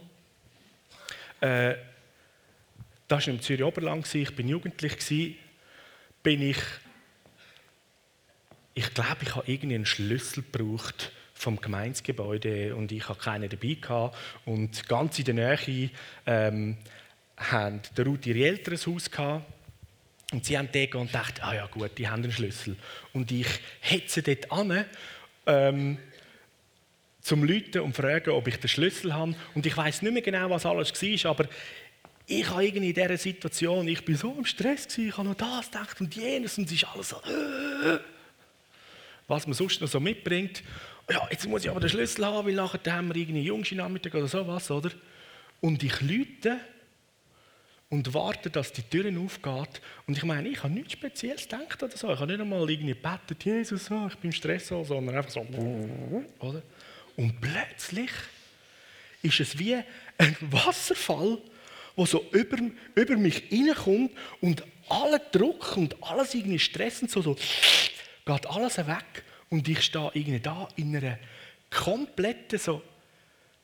äh, 1.42 1.76
das 3.08 3.28
war 3.28 3.34
im 3.34 3.42
Zürich 3.42 3.64
Oberland, 3.64 4.14
ich 4.16 4.36
bin 4.36 4.48
jugendlich, 4.48 4.98
bin 6.24 6.42
ich, 6.42 6.58
ich 8.74 8.94
glaube, 8.94 9.18
ich 9.22 9.36
habe 9.36 9.60
einen 9.62 9.86
Schlüssel 9.86 10.44
gebraucht 10.44 11.12
vom 11.34 11.62
Gemeinsgebäude 11.62 12.76
und 12.76 12.92
ich 12.92 13.08
hatte 13.08 13.20
keinen 13.20 13.50
dabei 13.50 13.78
gehabt. 13.80 14.18
und 14.46 14.88
ganz 14.88 15.20
in 15.20 15.26
der 15.26 15.34
Nähe 15.36 15.90
ähm, 16.26 16.78
haben 17.38 17.82
der 17.96 18.06
Ruth 18.06 18.26
ihre 18.26 18.48
Eltern 18.48 18.76
ein 18.76 18.94
Haus 18.94 19.12
gehabt. 19.12 19.46
und 20.32 20.46
sie 20.46 20.58
haben 20.58 20.70
dort 20.72 20.96
und 20.96 21.14
dachten, 21.14 21.42
ah 21.42 21.54
ja 21.54 21.68
gut, 21.68 21.92
die 21.98 22.08
haben 22.08 22.24
einen 22.24 22.32
Schlüssel 22.32 22.78
und 23.14 23.32
ich 23.32 23.48
hetze 23.82 24.24
dort 24.24 24.52
an 24.52 24.86
ähm, 25.46 25.98
zum 27.26 27.44
Leuten 27.44 27.80
und 27.80 27.96
fragen, 27.96 28.30
ob 28.30 28.48
ich 28.48 28.58
den 28.58 28.68
Schlüssel 28.68 29.14
habe 29.14 29.36
und 29.56 29.66
ich 29.66 29.76
weiß 29.76 30.04
nicht 30.04 30.14
mehr 30.14 30.22
genau, 30.22 30.50
was 30.52 30.66
alles 30.66 30.94
war, 30.94 31.32
aber 31.32 31.48
ich 32.28 32.48
habe 32.50 32.66
irgendwie 32.66 32.90
in 32.90 32.94
dieser 32.94 33.18
Situation, 33.18 33.88
ich 33.88 34.06
bin 34.06 34.16
so 34.16 34.36
im 34.38 34.46
Stress 34.46 34.88
gewesen, 34.88 35.10
ich 35.10 35.18
habe 35.18 35.30
noch 35.30 35.36
das 35.36 35.72
gedacht 35.72 36.00
und 36.02 36.16
jenes 36.16 36.58
und 36.60 36.66
es 36.66 36.74
ist 36.74 36.86
alles 36.86 37.10
so, 37.10 37.18
was 39.28 39.48
man 39.48 39.56
sonst 39.56 39.82
noch 39.82 39.88
so 39.88 40.00
mitbringt 40.00 40.62
ja, 41.10 41.28
jetzt 41.30 41.48
muss 41.48 41.64
ich 41.64 41.70
aber 41.70 41.80
den 41.80 41.90
Schlüssel 41.90 42.26
haben, 42.26 42.48
weil 42.48 42.54
nachher 42.56 42.80
haben 42.92 43.10
wir 43.10 43.16
irgendwie 43.16 43.42
Jungschi-Nachmittag 43.42 44.16
oder 44.16 44.28
sowas, 44.28 44.72
oder? 44.72 44.92
Und 45.62 45.84
ich 45.84 46.02
lüte 46.02 46.58
und 47.90 48.12
warte, 48.14 48.50
dass 48.50 48.74
die 48.74 48.82
Türen 48.82 49.24
aufgeht. 49.24 49.82
Und 50.08 50.18
ich 50.18 50.24
meine, 50.24 50.50
ich 50.50 50.64
habe 50.64 50.74
nichts 50.74 50.94
Spezielles 50.94 51.44
gedacht 51.48 51.82
oder 51.84 51.96
so. 51.96 52.12
Ich 52.12 52.20
habe 52.20 52.32
nicht 52.32 52.42
einmal 52.42 52.68
irgendwie 52.68 52.96
gebetet, 52.96 53.46
Jesus, 53.46 53.84
ich 53.84 54.16
bin 54.18 54.30
im 54.30 54.32
Stress, 54.32 54.68
sondern 54.68 55.16
einfach 55.16 55.30
so, 55.30 55.46
oder? 56.40 56.64
Und 57.16 57.40
plötzlich 57.42 58.12
ist 59.22 59.40
es 59.40 59.58
wie 59.58 59.76
ein 60.18 60.38
Wasserfall, 60.42 61.40
der 61.98 62.06
so 62.06 62.26
über, 62.32 62.58
über 62.96 63.18
mich 63.18 63.44
reinkommt 63.52 64.12
und 64.42 64.64
aller 64.90 65.20
Druck 65.20 65.78
und 65.78 66.02
alles 66.04 66.36
irgendwie 66.36 66.60
Stress 66.60 67.02
und 67.02 67.12
so, 67.12 67.22
so 67.22 67.36
geht 68.26 68.46
alles 68.48 68.78
weg. 68.78 69.24
Und 69.50 69.68
ich 69.68 69.82
stehe 69.82 70.12
irgendwie 70.14 70.40
da 70.40 70.68
in 70.76 70.96
einer 70.96 71.18
kompletten, 71.70 72.60
so, 72.60 72.82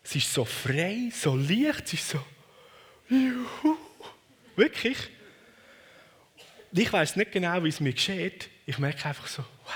es 0.04 0.16
ist 0.16 0.34
so 0.34 0.46
frei, 0.46 1.12
so 1.14 1.36
leicht, 1.36 1.86
es 1.86 1.94
ist 1.94 2.10
so, 2.10 2.24
juhu, 3.10 3.78
wirklich. 4.56 4.98
Ich 6.72 6.92
weiß 6.92 7.18
nicht 7.18 7.32
genau, 7.32 7.64
wie 7.64 7.70
es 7.70 7.82
mir 7.82 7.94
geschieht. 7.94 8.50
Ich 8.66 8.78
merke 8.78 9.06
einfach 9.06 9.28
so, 9.28 9.44
wow, 9.66 9.74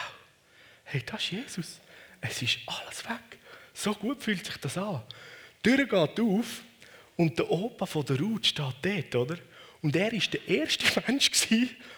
hey, 0.86 1.04
das 1.06 1.24
ist 1.24 1.32
Jesus. 1.32 1.80
Es 2.22 2.42
ist 2.42 2.60
alles 2.66 3.04
weg. 3.04 3.40
So 3.76 3.94
gut 3.94 4.24
fühlt 4.24 4.46
sich 4.46 4.56
das 4.58 4.78
an. 4.78 5.02
Die 5.64 5.76
Tür 5.76 5.86
geht 5.86 6.20
auf 6.20 6.62
und 7.18 7.38
der 7.38 7.52
Opa 7.52 7.86
von 7.86 8.06
der 8.06 8.18
Ruth 8.18 8.48
steht 8.48 8.66
dort, 8.82 9.16
oder? 9.16 9.38
Und 9.82 9.96
er 9.96 10.14
war 10.14 10.20
der 10.20 10.48
erste 10.48 11.04
Mensch, 11.08 11.30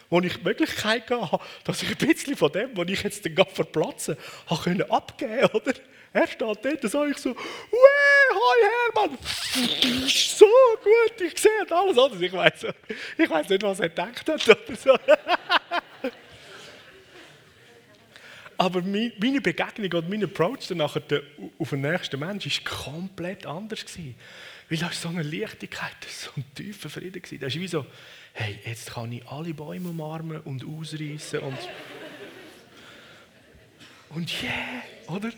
wo 0.10 0.20
ich 0.20 0.34
die 0.38 0.44
Möglichkeit 0.44 1.10
hatte, 1.10 1.40
dass 1.64 1.84
ich 1.84 1.90
ein 1.90 2.08
bisschen 2.08 2.36
von 2.36 2.52
dem, 2.52 2.76
was 2.76 2.90
ich 2.90 3.04
jetzt 3.04 3.24
gerade 3.24 3.52
verplatzen 3.52 4.18
konnte, 4.48 4.90
abgeben 4.90 5.46
oder? 5.54 5.74
Er 6.14 6.26
steht 6.26 6.42
dort 6.42 6.66
und 6.66 6.90
sage 6.90 7.12
ich 7.12 7.18
so, 7.18 7.36
hi 7.36 8.96
Hermann, 8.96 9.18
so 10.08 10.46
gut, 10.84 11.22
ich 11.22 11.38
sehe 11.40 11.52
alles 11.70 11.98
anders. 11.98 12.22
Ich 12.22 12.34
weiß 12.34 12.66
ich 13.20 13.30
weiss 13.30 13.50
nicht, 13.50 13.62
was 13.62 13.80
er 13.80 13.90
gedacht 13.90 14.28
hat 14.28 14.50
oder 14.50 14.76
so. 14.76 14.98
Aber 18.58 18.82
meine 18.82 19.42
Begegnung 19.42 19.92
und 19.92 20.10
mein 20.10 20.24
Approach 20.24 20.68
dann 20.68 20.80
nachher 20.80 21.04
auf 21.60 21.70
den 21.70 21.82
nächsten 21.82 22.20
Menschen 22.20 22.52
war 22.52 22.92
komplett 22.92 23.46
anders. 23.46 23.86
Weil 24.70 24.78
da 24.78 24.86
war 24.88 24.94
so 24.94 25.10
eine 25.10 25.22
Leichtigkeit, 25.22 25.96
so 26.08 26.32
ein 26.36 26.44
tiefer 26.56 26.90
Frieden. 26.90 27.22
Das 27.40 27.54
ist 27.54 27.62
wie 27.62 27.68
so, 27.68 27.86
hey, 28.34 28.60
jetzt 28.66 28.92
kann 28.92 29.12
ich 29.12 29.26
alle 29.28 29.54
Bäume 29.54 29.90
umarmen 29.90 30.42
und 30.42 30.66
ausreißen 30.66 31.40
und. 31.40 31.58
und 34.10 34.44
yeah, 34.44 35.16
oder? 35.16 35.32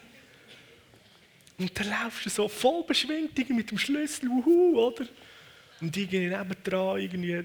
Und 1.57 1.77
dann 1.77 1.89
laufst 1.89 2.25
du 2.25 2.29
so 2.29 2.47
voll 2.47 2.85
beschwingt 2.85 3.37
mit 3.49 3.69
dem 3.69 3.77
Schlüssel, 3.77 4.29
wuhu, 4.29 4.79
oder? 4.79 5.05
Und 5.81 5.95
irgendwie 5.95 6.29
nebendran 6.29 6.99
irgendwie 6.99 7.43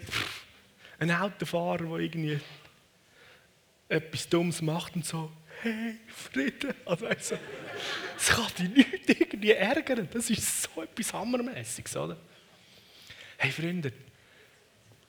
ein 1.00 1.10
Autofahrer, 1.10 1.84
der 1.84 1.98
irgendwie 1.98 2.38
etwas 3.88 4.28
Dummes 4.28 4.62
macht 4.62 4.94
und 4.94 5.04
so, 5.04 5.30
hey, 5.62 5.96
Frieden. 6.08 6.74
Also, 6.84 7.06
also, 7.06 7.38
das 8.14 8.28
kann 8.28 8.46
dich 8.58 8.68
nicht 8.68 9.20
irgendwie 9.20 9.50
ärgern. 9.52 10.08
Das 10.12 10.30
ist 10.30 10.62
so 10.62 10.82
etwas 10.82 11.12
Hammermäßiges, 11.12 11.96
oder? 11.96 12.16
Hey 13.36 13.50
Freunde, 13.50 13.92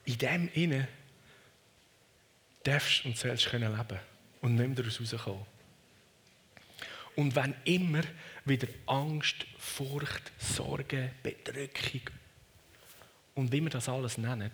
in 0.06 0.18
dem 0.18 0.50
Innen 0.54 0.88
darfst 2.64 3.06
und 3.06 3.18
sollst 3.18 3.48
können 3.48 3.76
leben 3.76 4.00
und 4.42 4.56
nicht 4.56 4.80
daraus 4.80 5.00
rauskommen. 5.00 5.46
Und 7.16 7.36
wenn 7.36 7.56
immer 7.64 8.02
wieder 8.44 8.68
Angst, 8.88 9.46
Furcht, 9.58 10.32
Sorge, 10.38 11.12
Bedrückung 11.24 12.02
und 13.36 13.52
wie 13.52 13.62
wir 13.62 13.70
das 13.70 13.88
alles 13.88 14.18
nennen, 14.18 14.52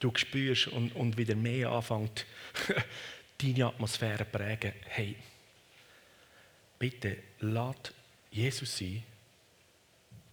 du 0.00 0.12
spürst 0.14 0.68
und, 0.68 0.94
und 0.94 1.16
wieder 1.16 1.34
mehr 1.34 1.70
anfängt, 1.70 2.24
deine 3.38 3.66
Atmosphäre 3.66 4.24
prägen, 4.24 4.72
hey, 4.86 5.16
bitte 6.78 7.18
lad 7.40 7.92
Jesus 8.30 8.76
sein, 8.76 9.02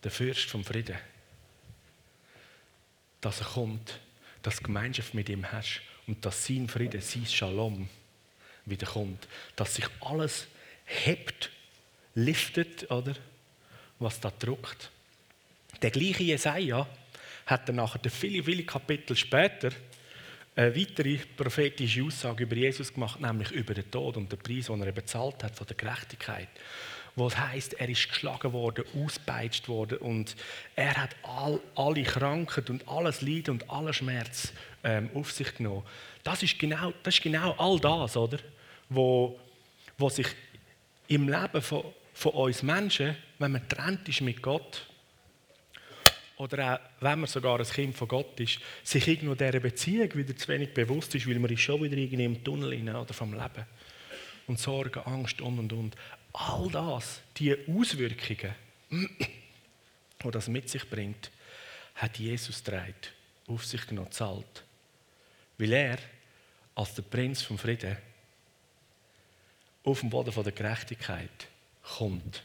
der 0.04 0.12
Fürst 0.12 0.50
vom 0.50 0.63
Frieden, 0.63 0.98
dass 3.22 3.39
er 3.39 3.48
kommt, 3.48 4.00
dass 4.42 4.58
du 4.58 4.63
Gemeinschaft 4.63 5.13
mit 5.13 5.30
ihm 5.30 5.50
hast 5.52 5.82
und 6.08 6.26
dass 6.26 6.46
sein 6.46 6.68
Frieden, 6.68 7.02
sein 7.02 7.26
Shalom 7.26 7.88
wieder 8.66 8.88
kommt, 8.88 9.28
dass 9.56 9.76
sich 9.76 9.86
alles 10.02 10.48
hebt, 10.86 11.50
liftet, 12.16 12.89
oder? 12.92 13.16
Was 14.00 14.20
da 14.20 14.32
druckt. 14.32 14.92
Der 15.82 15.92
gleiche 15.92 16.24
Jesaja 16.24 16.88
hat 17.46 17.68
dann 17.68 17.78
nachher 17.78 18.10
viele, 18.10 18.44
viele 18.44 18.63
Kapitel 18.63 19.16
später 19.16 19.72
eine 20.56 20.76
weitere 20.76 21.18
prophetische 21.36 22.04
Aussage 22.04 22.44
über 22.44 22.56
Jesus 22.56 22.94
gemacht, 22.94 23.20
nämlich 23.20 23.52
über 23.52 23.74
den 23.74 23.89
Tod 23.89 24.18
und 24.18 24.32
den 24.32 24.39
Preis, 24.39 24.68
den 24.68 24.82
er 24.82 24.92
bezahlt 24.92 25.44
hat 25.44 25.56
von 25.56 25.66
der 25.68 25.76
Gerechtigkeit. 25.76 26.50
Es 27.16 27.38
heißt, 27.38 27.74
er 27.74 27.89
ist 27.89 28.08
geschlagen 28.08 28.54
worden, 28.54 28.86
auspeitscht 28.96 29.68
worden 29.68 30.00
und 30.00 30.36
er 30.76 30.98
hat 30.98 31.16
all, 31.22 31.60
alle 31.76 32.04
Krankheit 32.04 32.70
und 32.72 32.88
alles 32.88 33.22
Leiden 33.22 33.52
und 33.52 33.70
alle 33.70 33.94
Schmerz 33.94 34.52
ähm, 34.84 35.10
auf 35.13 35.32
sich 35.32 35.54
genommen. 35.56 35.84
Das 36.24 36.42
ist 36.42 36.58
genau, 36.58 36.92
das 37.04 37.16
ist 37.16 37.22
genau 37.22 37.52
all 37.58 37.80
das, 37.80 38.18
oder? 38.18 38.39
Wo, 38.89 39.39
wo 39.98 40.10
sich 40.10 40.28
im 41.08 41.30
Leben 41.30 41.62
von, 41.62 41.84
von 42.13 42.32
uns 42.32 42.63
Menschen, 42.63 43.16
wenn 43.38 43.52
man 43.52 43.70
trennt 43.70 44.10
ist 44.10 44.22
mit 44.22 44.42
Gott, 44.42 44.88
oder 46.38 46.74
auch, 46.74 46.80
wenn 47.02 47.19
man 47.19 47.28
sogar 47.28 47.60
ein 47.60 47.65
Kind 47.65 47.96
von 47.96 48.08
Gott 48.08 48.39
ist, 48.39 48.60
sich 48.84 49.08
irgendwo 49.08 49.36
dieser 49.36 49.60
Beziehung 49.60 50.13
wieder 50.15 50.36
zu 50.36 50.48
wenig 50.48 50.74
bewusst 50.74 51.13
ist, 51.15 51.28
weil 51.28 51.39
man 51.39 51.52
ist 51.52 51.62
schon 51.62 51.82
wieder 51.84 51.98
irgendwie 51.98 52.26
im 52.26 52.43
Tunnel 52.43 52.69
rein, 52.69 52.96
oder 52.96 53.13
vom 53.13 53.34
Leben. 53.34 53.65
Und 54.48 54.60
Sorge, 54.60 55.06
Angst 55.06 55.41
und 55.41 55.60
und 55.60 55.74
und. 55.74 55.96
All 56.34 56.69
das, 56.72 57.22
die 57.38 57.56
Auswirkungen, 57.67 58.56
die 58.89 60.32
das 60.32 60.48
mit 60.48 60.69
sich 60.69 60.89
bringt, 60.89 61.32
hat 61.96 62.17
Jesus 62.17 62.63
trägt, 62.63 63.13
auf 63.48 63.65
sich 63.65 63.86
genommen, 63.86 64.12
zahlt. 64.12 64.63
Weil 65.58 65.74
er 65.74 66.00
als 66.76 66.96
der 66.96 67.04
Prinz 67.04 67.43
vom 67.43 67.58
Frieden 67.58 67.98
auf 69.84 70.00
dem 70.00 70.10
Boden 70.10 70.34
der 70.43 70.52
Gerechtigkeit 70.52 71.48
kommt 71.84 72.43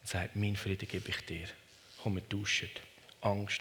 und 0.00 0.08
sagt, 0.08 0.34
mein 0.34 0.56
Frieden 0.56 0.88
gebe 0.88 1.08
ich 1.08 1.24
dir. 1.24 1.46
Komm, 2.02 2.16
wir 2.16 2.22
duschen. 2.22 2.68
Angst, 3.20 3.60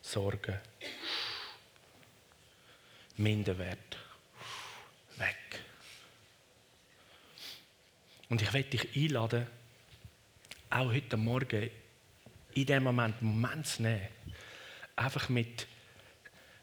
Sorgen, 0.00 0.58
Minderwert, 3.16 3.96
weg. 5.18 5.60
Und 8.28 8.42
ich 8.42 8.52
werde 8.52 8.70
dich 8.70 8.96
einladen, 8.96 9.46
auch 10.68 10.92
heute 10.92 11.16
Morgen 11.16 11.70
in 12.54 12.66
dem 12.66 12.82
Moment 12.82 13.20
einen 13.20 13.40
Moment 13.40 13.66
zu 13.68 13.82
nehmen, 13.82 14.08
einfach 14.96 15.28
mit, 15.28 15.68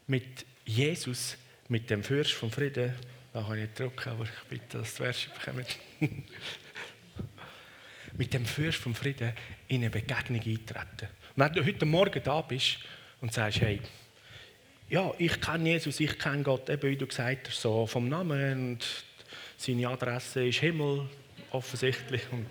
mit 0.06 0.44
Jesus, 0.66 1.38
mit 1.68 1.88
dem 1.88 2.04
Fürst 2.04 2.32
vom 2.32 2.52
Frieden, 2.52 2.94
da 3.32 3.44
habe 3.44 3.56
ich 3.56 3.62
nicht 3.62 3.76
gedrückt, 3.76 4.06
aber 4.08 4.24
ich 4.24 4.48
bitte, 4.50 4.76
dass 4.76 4.90
die 4.90 4.96
Verse 4.96 5.30
bekommen. 5.30 5.64
mit 8.16 8.34
dem 8.34 8.44
Fürst 8.44 8.78
vom 8.78 8.94
Frieden 8.94 9.32
in 9.68 9.82
eine 9.82 9.90
Begegnung 9.90 10.40
eintreten. 10.40 11.08
Und 11.36 11.44
wenn 11.44 11.52
du 11.52 11.64
heute 11.64 11.86
Morgen 11.86 12.22
da 12.22 12.40
bist 12.42 12.78
und 13.20 13.32
sagst, 13.32 13.60
hey, 13.60 13.80
ja, 14.88 15.12
ich 15.18 15.40
kenne 15.40 15.70
Jesus, 15.70 16.00
ich 16.00 16.18
kenne 16.18 16.42
Gott, 16.42 16.68
eben 16.68 16.90
wie 16.90 16.96
du 16.96 17.06
gesagt 17.06 17.48
hast, 17.48 17.60
so 17.60 17.86
vom 17.86 18.08
Namen 18.08 18.70
und 18.70 18.86
seine 19.56 19.88
Adresse 19.88 20.46
ist 20.46 20.58
Himmel, 20.58 21.08
offensichtlich. 21.52 22.22
Und 22.32 22.46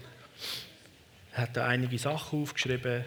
hat 1.34 1.58
da 1.58 1.67
einige 1.67 1.98
Sachen 1.98 2.41
aufgeschrieben. 2.41 3.04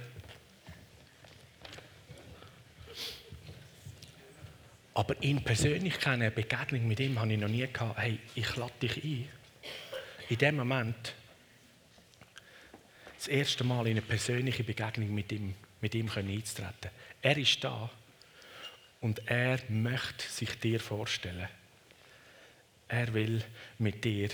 Aber 4.94 5.22
ihn 5.22 5.42
persönlich 5.42 5.98
kennen, 5.98 6.22
eine 6.22 6.30
Begegnung 6.30 6.86
mit 6.86 7.00
ihm, 7.00 7.18
habe 7.18 7.32
ich 7.32 7.38
noch 7.38 7.48
nie 7.48 7.66
gehabt. 7.66 7.98
Hey, 7.98 8.18
ich 8.34 8.56
lade 8.56 8.72
dich 8.82 9.02
ein. 9.02 9.28
In 10.28 10.38
dem 10.38 10.56
Moment 10.56 11.14
das 13.22 13.28
erste 13.28 13.62
Mal 13.62 13.87
in 13.87 13.92
eine 13.92 14.02
persönliche 14.02 14.64
Begegnung 14.64 15.14
mit 15.14 15.30
ihm, 15.30 15.54
mit 15.80 15.94
ihm 15.94 16.11
einzutreten. 16.11 16.90
Er 17.20 17.37
ist 17.37 17.62
da 17.62 17.88
und 19.00 19.22
er 19.28 19.61
möchte 19.68 20.28
sich 20.28 20.58
dir 20.58 20.80
vorstellen. 20.80 21.48
Er 22.88 23.14
will 23.14 23.44
mit 23.78 24.04
dir 24.04 24.28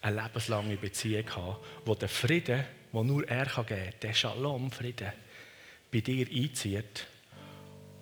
eine 0.00 0.22
lebenslange 0.22 0.78
Beziehung 0.78 1.36
haben, 1.36 1.56
wo 1.84 1.94
der 1.94 2.08
Frieden, 2.08 2.64
wo 2.92 3.02
nur 3.02 3.28
er 3.28 3.44
geben 3.44 3.66
kann, 3.66 4.00
der 4.00 4.14
Shalom-Frieden, 4.14 5.12
bei 5.92 6.00
dir 6.00 6.26
einzieht 6.26 7.06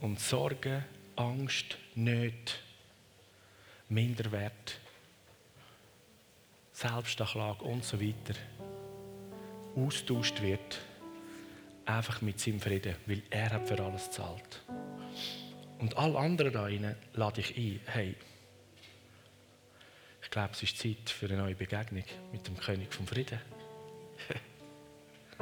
und 0.02 0.20
Sorgen, 0.20 0.84
Angst, 1.16 1.76
Nöte, 1.96 2.54
Minderwert, 3.88 4.78
Selbstanklage 6.72 7.64
und 7.64 7.84
so 7.84 8.00
weiter 8.00 8.34
austauscht 9.76 10.42
wird, 10.42 10.80
einfach 11.84 12.20
mit 12.22 12.40
seinem 12.40 12.60
Frieden, 12.60 12.94
weil 13.06 13.22
er 13.30 13.50
hat 13.50 13.68
für 13.68 13.82
alles 13.82 14.10
zahlt. 14.10 14.62
Und 15.78 15.96
alle 15.96 16.18
anderen 16.18 16.52
da 16.52 16.62
rein 16.62 16.94
lade 17.14 17.40
ich 17.40 17.56
ein, 17.56 17.80
hey, 17.86 18.14
ich 20.22 20.30
glaube, 20.30 20.50
es 20.52 20.62
ist 20.62 20.78
Zeit 20.78 21.10
für 21.10 21.26
eine 21.26 21.36
neue 21.38 21.54
Begegnung 21.54 22.04
mit 22.32 22.46
dem 22.46 22.56
König 22.56 22.94
vom 22.94 23.06
Frieden. 23.06 23.40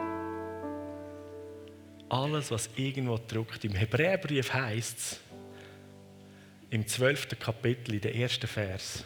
Alles, 2.09 2.51
was 2.51 2.71
irgendwo 2.75 3.19
druckt, 3.19 3.65
im 3.65 3.75
Hebräerbrief 3.75 4.53
heißt 4.53 4.99
es, 4.99 5.21
im 6.71 6.87
12. 6.87 7.39
Kapitel, 7.39 7.95
in 7.95 8.01
der 8.01 8.15
ersten 8.17 8.47
Vers, 8.47 9.05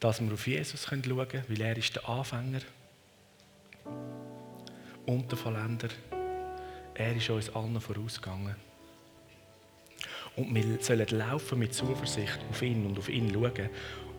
dass 0.00 0.20
wir 0.20 0.32
auf 0.32 0.46
Jesus 0.46 0.84
schauen 0.84 1.02
können, 1.02 1.44
weil 1.48 1.60
er 1.60 1.76
ist 1.76 1.96
der 1.96 2.08
Anfänger 2.08 2.58
ist 2.58 2.81
und 5.06 5.30
der 5.30 5.38
Vollender. 5.38 5.88
Er 6.94 7.16
ist 7.16 7.30
uns 7.30 7.50
allen 7.50 7.80
vorausgegangen. 7.80 8.56
Und 10.36 10.54
wir 10.54 10.78
sollen 10.80 11.08
laufen 11.08 11.58
mit 11.58 11.74
Zuversicht 11.74 12.38
auf 12.50 12.62
ihn 12.62 12.86
und 12.86 12.98
auf 12.98 13.08
ihn 13.08 13.32
schauen. 13.32 13.70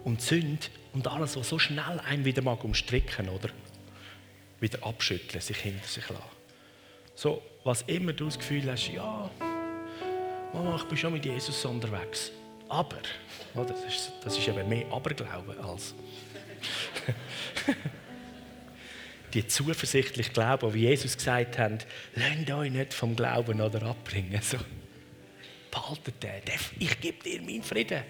Und 0.03 0.21
Sünde 0.21 0.67
und 0.93 1.07
alles, 1.07 1.37
was 1.37 1.49
so 1.49 1.57
schnell 1.57 1.99
einen 2.05 2.25
wieder 2.25 2.41
mag 2.41 2.63
umstricken, 2.63 3.29
oder? 3.29 3.49
Wieder 4.59 4.85
abschütteln, 4.85 5.41
sich 5.41 5.57
hinter 5.57 5.87
sich 5.87 6.07
lassen. 6.09 6.23
So, 7.15 7.41
was 7.63 7.83
immer 7.83 8.13
du 8.13 8.25
das 8.25 8.37
Gefühl 8.37 8.69
hast, 8.69 8.89
ja, 8.89 9.29
Mama, 10.53 10.75
ich 10.75 10.83
bin 10.83 10.97
schon 10.97 11.13
mit 11.13 11.25
Jesus 11.25 11.63
unterwegs. 11.65 12.31
Aber, 12.69 12.97
das, 13.55 13.83
ist, 13.85 14.11
das 14.23 14.37
ist 14.37 14.47
eben 14.47 14.67
mehr 14.67 14.91
Aberglauben 14.91 15.59
als 15.59 15.93
die 19.33 19.47
zuversichtlich 19.47 20.31
glauben, 20.31 20.73
wie 20.73 20.81
Jesus 20.81 21.17
gesagt 21.17 21.57
hat, 21.57 21.85
lasst 22.15 22.51
euch 22.51 22.71
nicht 22.71 22.93
vom 22.93 23.15
Glauben 23.15 23.61
oder 23.61 23.81
abbringen. 23.83 24.41
So, 24.41 24.57
behaltet 25.71 26.21
den. 26.21 26.41
Ich 26.79 26.99
gebe 26.99 27.23
dir 27.23 27.41
meinen 27.41 27.63
Frieden. 27.63 28.03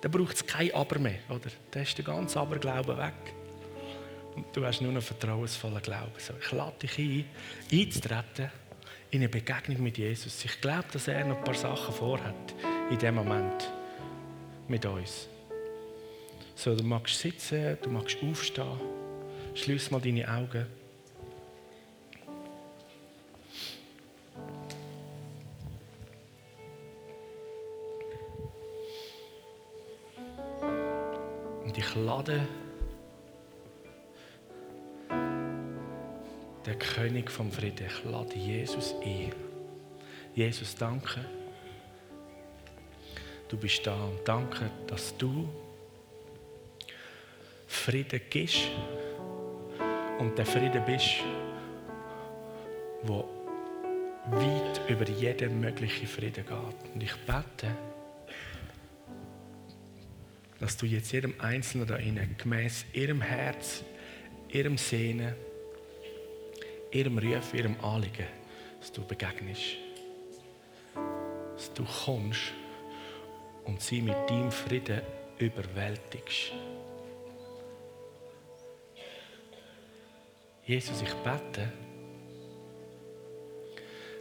Da 0.00 0.08
braucht 0.08 0.34
es 0.34 0.46
kein 0.46 0.72
Aber 0.74 0.98
mehr. 0.98 1.18
Oder? 1.28 1.50
Da 1.70 1.80
ist 1.80 1.96
der 1.96 2.04
ganze 2.04 2.38
Aberglauben 2.40 2.96
weg. 2.96 3.34
Und 4.34 4.46
du 4.54 4.64
hast 4.64 4.80
nur 4.80 4.92
noch 4.92 5.02
vertrauensvollen 5.02 5.82
Glauben. 5.82 6.12
So, 6.18 6.34
ich 6.40 6.52
lade 6.52 6.78
dich 6.78 6.98
ein, 6.98 7.24
einzutreten 7.72 8.50
in 9.10 9.20
eine 9.20 9.28
Begegnung 9.28 9.82
mit 9.82 9.98
Jesus. 9.98 10.44
Ich 10.44 10.60
glaube, 10.60 10.86
dass 10.92 11.08
er 11.08 11.24
noch 11.24 11.38
ein 11.38 11.44
paar 11.44 11.54
Sachen 11.54 11.92
vorhat 11.92 12.54
in 12.90 12.98
dem 12.98 13.16
Moment 13.16 13.70
mit 14.68 14.86
uns. 14.86 15.28
So, 16.54 16.74
du 16.76 16.84
magst 16.84 17.18
sitzen, 17.18 17.76
du 17.82 17.90
magst 17.90 18.18
aufstehen. 18.22 18.99
Schließ 19.54 19.90
mal 19.90 20.00
deine 20.00 20.28
Augen. 20.28 20.66
Und 31.64 31.78
ich 31.78 31.94
lade 31.94 32.46
der 36.66 36.74
König 36.78 37.30
vom 37.30 37.50
Frieden. 37.50 37.86
Ich 37.86 38.04
lade 38.04 38.34
Jesus 38.36 38.94
ein. 39.02 39.32
Jesus, 40.34 40.74
danke. 40.74 41.24
Du 43.48 43.56
bist 43.56 43.86
da 43.86 44.04
und 44.04 44.20
danke, 44.24 44.70
dass 44.86 45.16
du 45.16 45.48
Frieden 47.66 48.20
gibst 48.30 48.70
und 50.20 50.36
der 50.36 50.44
Frieden 50.44 50.84
bist, 50.84 51.24
wo 53.04 53.24
weit 54.26 54.80
über 54.88 55.08
jeden 55.08 55.60
möglichen 55.60 56.06
Frieden 56.06 56.44
geht. 56.44 56.94
Und 56.94 57.02
ich 57.02 57.16
bete, 57.26 57.74
dass 60.58 60.76
du 60.76 60.84
jetzt 60.84 61.10
jedem 61.10 61.34
Einzelnen 61.40 61.86
da 61.86 61.96
innen 61.96 62.36
gemäß 62.36 62.84
ihrem 62.92 63.22
Herz, 63.22 63.82
ihrem 64.50 64.76
Sehnen, 64.76 65.34
ihrem 66.92 67.16
Ruf, 67.16 67.54
ihrem 67.54 67.82
Anliegen, 67.82 68.26
dass 68.78 68.92
du 68.92 69.02
begegnest. 69.02 69.78
Dass 71.54 71.72
du 71.72 71.84
kommst 72.04 72.52
und 73.64 73.80
sie 73.80 74.02
mit 74.02 74.16
deinem 74.28 74.52
Frieden 74.52 75.00
überwältigst. 75.38 76.52
Jesus, 80.70 81.02
ich 81.02 81.14
bete, 81.14 81.68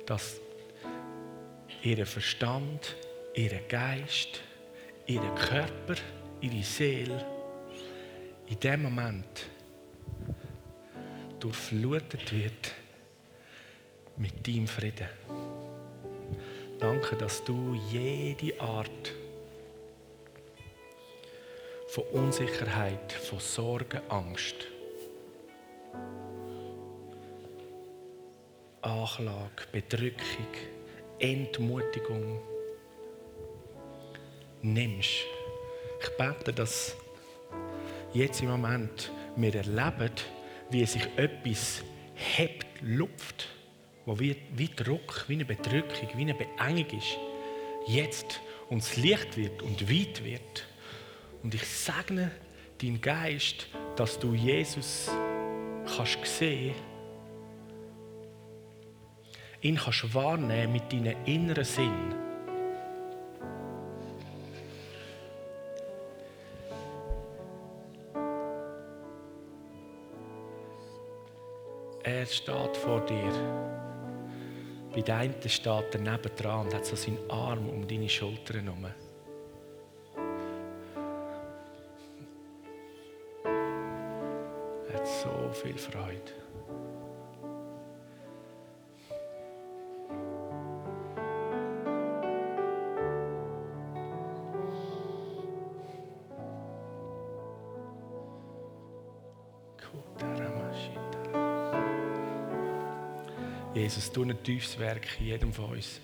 dass 0.08 0.42
ihr 1.84 2.04
Verstand, 2.08 2.96
ihr 3.36 3.52
Geist, 3.68 4.42
ihr 5.06 5.22
Körper, 5.36 5.94
ihre 6.42 6.64
Seele 6.64 7.24
in 8.48 8.60
dem 8.62 8.82
Moment 8.82 9.46
durchflutet 11.40 12.34
wird 12.34 12.74
mit 14.18 14.48
deinem 14.48 14.66
Frieden. 14.66 15.10
Danke, 16.80 17.16
dass 17.16 17.44
du 17.44 17.80
jede 17.92 18.60
Art 18.60 19.14
von 21.90 22.06
Unsicherheit, 22.06 23.12
von 23.12 23.40
Sorgen, 23.40 24.02
Angst, 24.10 24.66
Anklage, 28.82 29.64
Bedrückung, 29.72 30.48
Entmutigung 31.20 32.40
nimmst. 34.62 35.26
Ich 36.02 36.10
bete, 36.18 36.54
dass 36.54 36.96
jetzt 38.14 38.42
im 38.42 38.50
Moment 38.50 39.12
wir 39.36 39.54
erleben, 39.54 40.12
wie 40.70 40.86
sich 40.86 41.06
etwas 41.18 41.84
hebt, 42.16 42.68
lupft, 42.82 43.50
wo 44.06 44.18
wie, 44.18 44.38
wie 44.54 44.70
Druck, 44.70 45.26
wie 45.28 45.34
eine 45.34 45.46
Bedrückung, 45.46 46.10
wie 46.16 46.22
eine 46.22 46.34
Beengung 46.34 46.98
ist, 46.98 47.18
jetzt 47.86 48.40
uns 48.70 48.96
Licht 48.96 49.36
wird 49.36 49.62
und 49.62 49.90
weit 49.90 50.24
wird. 50.24 50.66
Und 51.44 51.54
ich 51.54 51.66
segne 51.66 52.32
deinen 52.82 53.02
Geist, 53.02 53.68
dass 53.98 54.18
du 54.20 54.34
Jesus 54.34 55.10
kannst 55.86 56.26
sehen 56.26 56.76
ihn 59.62 59.76
kannst 59.76 60.14
wahrnehmen 60.14 60.74
mit 60.74 60.92
deinem 60.92 61.16
inneren 61.26 61.64
Sinn. 61.64 62.16
Er 72.04 72.26
steht 72.26 72.78
vor 72.78 73.02
dir. 73.02 73.32
Bei 74.94 75.02
der 75.02 75.18
einen 75.18 75.50
steht 75.50 75.94
er 75.94 76.00
nebendran 76.00 76.66
und 76.66 76.74
hat 76.74 76.86
so 76.86 76.96
seinen 76.96 77.30
Arm 77.30 77.70
um 77.70 77.88
deine 77.88 78.10
Schultern 78.10 78.64
herum. 78.64 78.86
Er 84.88 84.94
hat 84.96 85.08
so 85.08 85.52
viel 85.54 85.78
Freude. 85.78 86.49
Jesus, 104.10 104.14
tu 104.14 104.24
ein 104.24 104.44
tiefes 104.44 104.80
Werk 104.80 105.08
in 105.20 105.28
jedem 105.28 105.54
von 105.54 105.72
uns. 105.72 106.00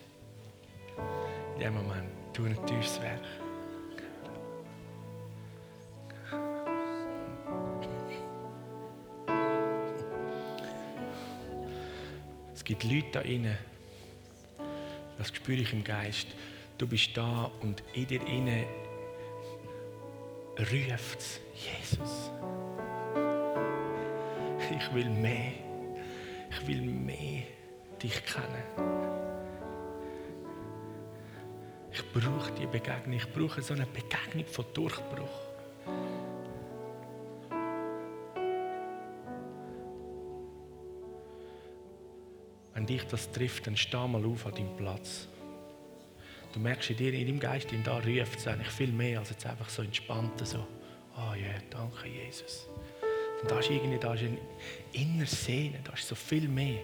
In 1.56 1.62
dem 1.62 1.74
Moment, 1.74 2.10
tu 2.34 2.46
ein 2.46 2.56
tiefes 2.66 3.02
Werk. 3.02 3.22
Es 12.54 12.64
gibt 12.64 12.84
Leute 12.84 13.08
da 13.12 13.22
innen, 13.22 13.58
das 15.18 15.28
spüre 15.28 15.62
ich 15.62 15.74
im 15.74 15.84
Geist. 15.84 16.28
Du 16.78 16.88
bist 16.88 17.16
da 17.16 17.52
und 17.62 17.84
in 17.94 18.08
dir 18.08 18.22
innen 18.28 18.66
ruft 20.60 21.20
es, 21.20 21.40
Jesus. 21.56 22.32
Ich 24.78 24.94
will 24.94 25.10
mehr. 25.10 25.54
Ich 26.50 26.68
will 26.68 26.82
mehr 26.82 27.55
dich 28.06 28.24
kennen. 28.26 28.64
Ich 31.92 32.04
brauche 32.12 32.52
die 32.52 32.68
Begegnung. 32.68 33.14
Ich 33.14 33.32
brauche 33.34 33.62
so 33.62 33.74
eine 33.74 33.86
Begegnung 33.86 34.46
von 34.46 34.66
Durchbruch. 34.74 35.42
Wenn 42.74 42.86
dich 42.86 43.04
das 43.08 43.32
trifft, 43.32 43.66
dann 43.68 43.78
steh 43.78 44.08
mal 44.08 44.24
auf 44.26 44.46
an 44.46 44.54
deinem 44.54 44.76
Platz. 44.76 45.28
Du 46.54 46.60
merkst 46.60 46.92
in 46.92 46.98
dir, 46.98 47.14
in 47.14 47.26
deinem 47.26 47.40
Geist, 47.40 47.72
in 47.72 47.84
da 47.84 47.98
ruft 47.98 48.38
es 48.38 48.48
eigentlich 48.48 48.70
viel 48.70 48.92
mehr 48.92 49.20
als 49.20 49.30
jetzt 49.30 49.46
einfach 49.46 49.70
so 49.70 49.82
entspannt 49.82 50.46
so. 50.46 50.60
Oh 51.18 51.34
ja, 51.34 51.48
yeah, 51.48 51.62
danke 51.70 52.08
Jesus. 52.08 52.68
Und 53.42 53.50
da 53.50 53.60
ist 53.60 53.70
irgendwie 53.70 53.98
da 53.98 54.14
ist 54.14 54.24
ein 54.24 54.38
inner 54.92 55.26
Sehnen, 55.26 55.80
da 55.84 55.94
ist 55.94 56.08
so 56.08 56.16
viel 56.16 56.48
mehr. 56.48 56.80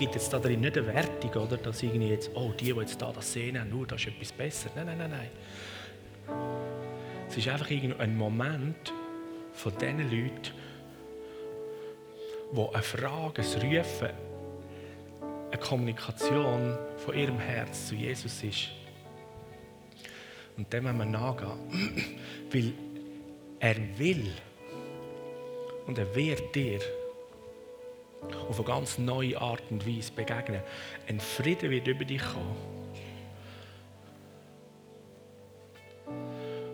Gibt 0.00 0.14
jetzt 0.14 0.32
da 0.32 0.38
drin 0.38 0.62
nicht 0.62 0.78
eine 0.78 0.86
Wertung, 0.86 1.42
oder? 1.42 1.58
dass 1.58 1.82
irgendwie 1.82 2.08
jetzt, 2.08 2.30
oh, 2.34 2.52
die, 2.58 2.72
die 2.72 2.80
jetzt 2.80 3.00
da 3.02 3.12
das 3.12 3.30
sehen, 3.30 3.60
nur 3.68 3.86
das 3.86 4.00
ist 4.00 4.08
etwas 4.08 4.32
besser. 4.32 4.70
Nein, 4.74 4.86
nein, 4.86 4.98
nein, 4.98 5.10
nein. 5.10 5.28
Es 7.28 7.36
ist 7.36 7.46
einfach 7.48 7.70
ein 7.70 8.16
Moment 8.16 8.94
von 9.52 9.72
diesen 9.78 10.10
Leuten, 10.10 10.52
wo 12.52 12.70
eine 12.70 12.82
Frage, 12.82 13.42
ein 13.42 13.76
Rufen, 13.76 14.08
eine 15.50 15.60
Kommunikation 15.60 16.78
von 16.96 17.14
ihrem 17.14 17.38
Herz 17.38 17.88
zu 17.88 17.94
Jesus 17.94 18.42
ist. 18.42 18.68
Und 20.56 20.72
dem 20.72 20.84
müssen 20.84 20.96
wir 20.96 21.04
nachgehen. 21.04 22.08
Weil 22.50 22.72
er 23.60 23.76
will 23.98 24.32
und 25.86 25.98
er 25.98 26.14
wird 26.14 26.54
dir 26.54 26.80
auf 28.48 28.58
eine 28.58 28.66
ganz 28.66 28.98
neue 28.98 29.40
Art 29.40 29.62
und 29.70 29.86
Weise 29.86 30.12
begegnen. 30.12 30.62
Ein 31.08 31.20
Frieden 31.20 31.70
wird 31.70 31.86
über 31.86 32.04
dich 32.04 32.22
kommen, 32.22 32.56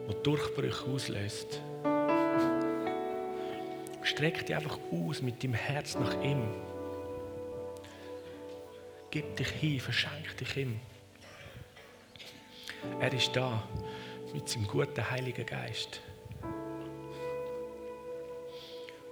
der 0.08 0.14
Durchbrüche 0.16 0.84
auslöst. 0.84 1.60
Streck 4.02 4.46
dich 4.46 4.54
einfach 4.56 4.78
aus 4.92 5.20
mit 5.20 5.42
deinem 5.42 5.54
Herz 5.54 5.98
nach 5.98 6.22
ihm. 6.22 6.42
Gib 9.10 9.36
dich 9.36 9.48
hin, 9.48 9.80
verschenk 9.80 10.36
dich 10.38 10.56
ihm. 10.56 10.80
Er 13.00 13.12
ist 13.12 13.34
da 13.34 13.62
mit 14.32 14.48
seinem 14.48 14.66
guten 14.66 15.10
Heiligen 15.10 15.44
Geist. 15.44 16.00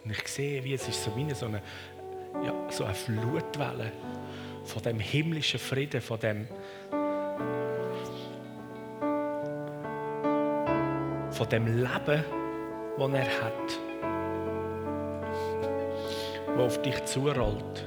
Und 0.05 0.11
ich 0.11 0.28
sehe, 0.28 0.62
wie 0.62 0.74
es 0.74 0.87
ist 0.87 1.03
so 1.03 1.16
wie 1.16 1.32
so 1.35 1.47
eine, 1.47 1.62
ja, 2.43 2.53
so 2.70 2.85
eine 2.85 2.95
Flutwelle 2.95 3.93
von 4.64 4.82
dem 4.82 4.99
himmlischen 4.99 5.61
Frieden, 5.61 6.01
von 6.01 6.18
dem 6.18 6.49
von 11.30 11.49
dem 11.49 11.66
Leben, 11.66 12.24
das 12.97 13.12
er 13.12 13.43
hat, 13.43 13.78
das 16.47 16.59
auf 16.59 16.80
dich 16.82 17.05
zurollt. 17.05 17.85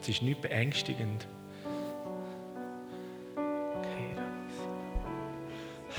Es 0.00 0.08
ist 0.08 0.22
nicht 0.22 0.40
beängstigend. 0.40 1.28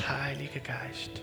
Heiliger 0.07 0.59
Geist. 0.59 1.21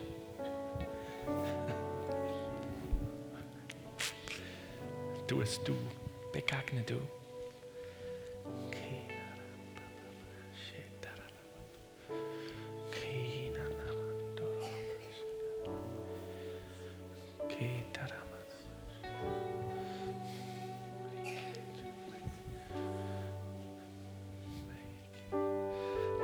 Tu 5.35 5.43
es 5.43 5.61
du, 5.64 5.74
begegne 6.32 6.85
du. 6.87 7.01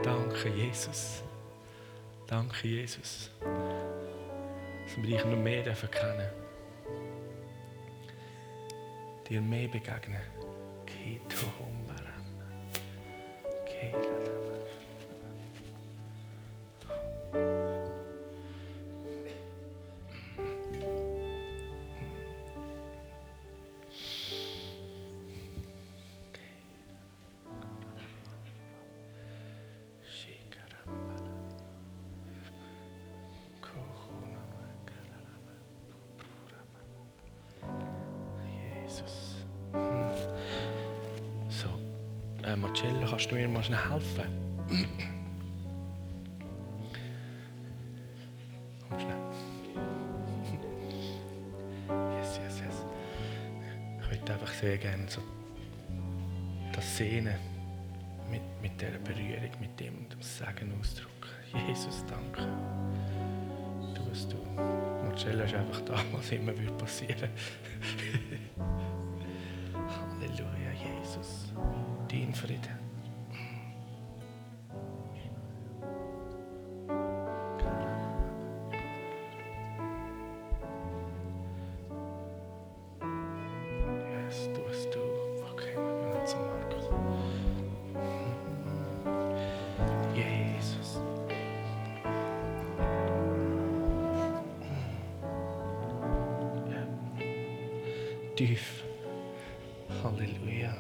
Danke, 0.03 0.49
Jesus. 0.49 1.23
Danke, 2.29 2.69
Jesus. 2.69 3.31
Dass 3.41 4.97
wir 4.97 5.05
dich 5.05 5.25
noch 5.25 5.37
mehr 5.37 5.63
kennen 5.63 6.40
Dir 9.31 9.41
mehr 9.41 9.69
begegnen. 9.69 10.21
Kito 10.85 11.47
Humbaran. 11.61 12.25
Kela. 13.65 14.40
Helfen? 43.91 44.25
Komm 48.89 49.01
schnell. 49.01 49.17
Yes, 52.17 52.41
yes, 52.43 52.61
yes. 52.61 52.85
Ich 54.01 54.11
würde 54.11 54.33
einfach 54.33 54.53
sehr 54.55 54.79
gerne 54.79 55.09
so 55.09 55.21
das 56.73 56.97
Sehnen 56.97 57.35
mit, 58.31 58.43
mit 58.63 58.81
dieser 58.81 58.99
Berührung, 58.99 59.51
mit 59.61 59.79
dem, 59.81 60.09
dem 60.09 60.23
Sagen 60.23 60.73
ausdrücken. 60.79 61.11
Jesus, 61.69 62.05
danke. 62.09 62.43
Du, 63.95 64.11
was 64.11 64.29
du. 64.29 64.37
Marcello 65.05 65.45
ist 65.45 65.55
einfach 65.55 65.81
da, 65.83 65.97
was 66.13 66.31
immer 66.31 66.53
passieren 66.79 67.17
würde. 67.21 67.31
Halleluja, 69.75 70.73
Jesus 71.03 71.53
din 72.11 72.35
Frieden. 72.35 72.90
Tief. 98.41 98.85
Halleluja. 100.03 100.75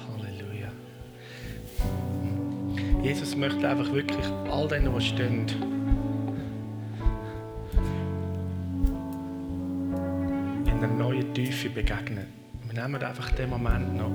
Halleluja. 0.00 0.72
Jesus 3.02 3.36
möchte 3.36 3.68
einfach 3.68 3.92
wirklich 3.92 4.26
all 4.50 4.66
denen, 4.66 4.98
die 4.98 5.04
stehen, 5.04 5.46
in 10.64 10.70
einer 10.70 10.86
neuen 10.86 11.34
Tiefe 11.34 11.68
begegnen. 11.68 12.28
Wir 12.66 12.82
nehmen 12.82 13.02
einfach 13.02 13.30
den 13.32 13.50
Moment 13.50 13.94
noch, 13.94 14.10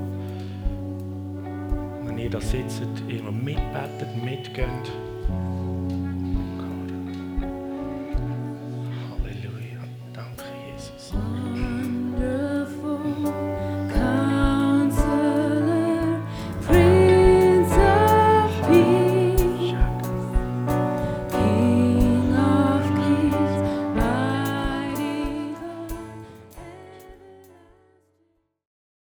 da 2.31 2.39
sitzt, 2.39 2.81
irgendwo 3.07 3.31
mitbetet, 3.31 4.23
mitgeht. 4.23 4.91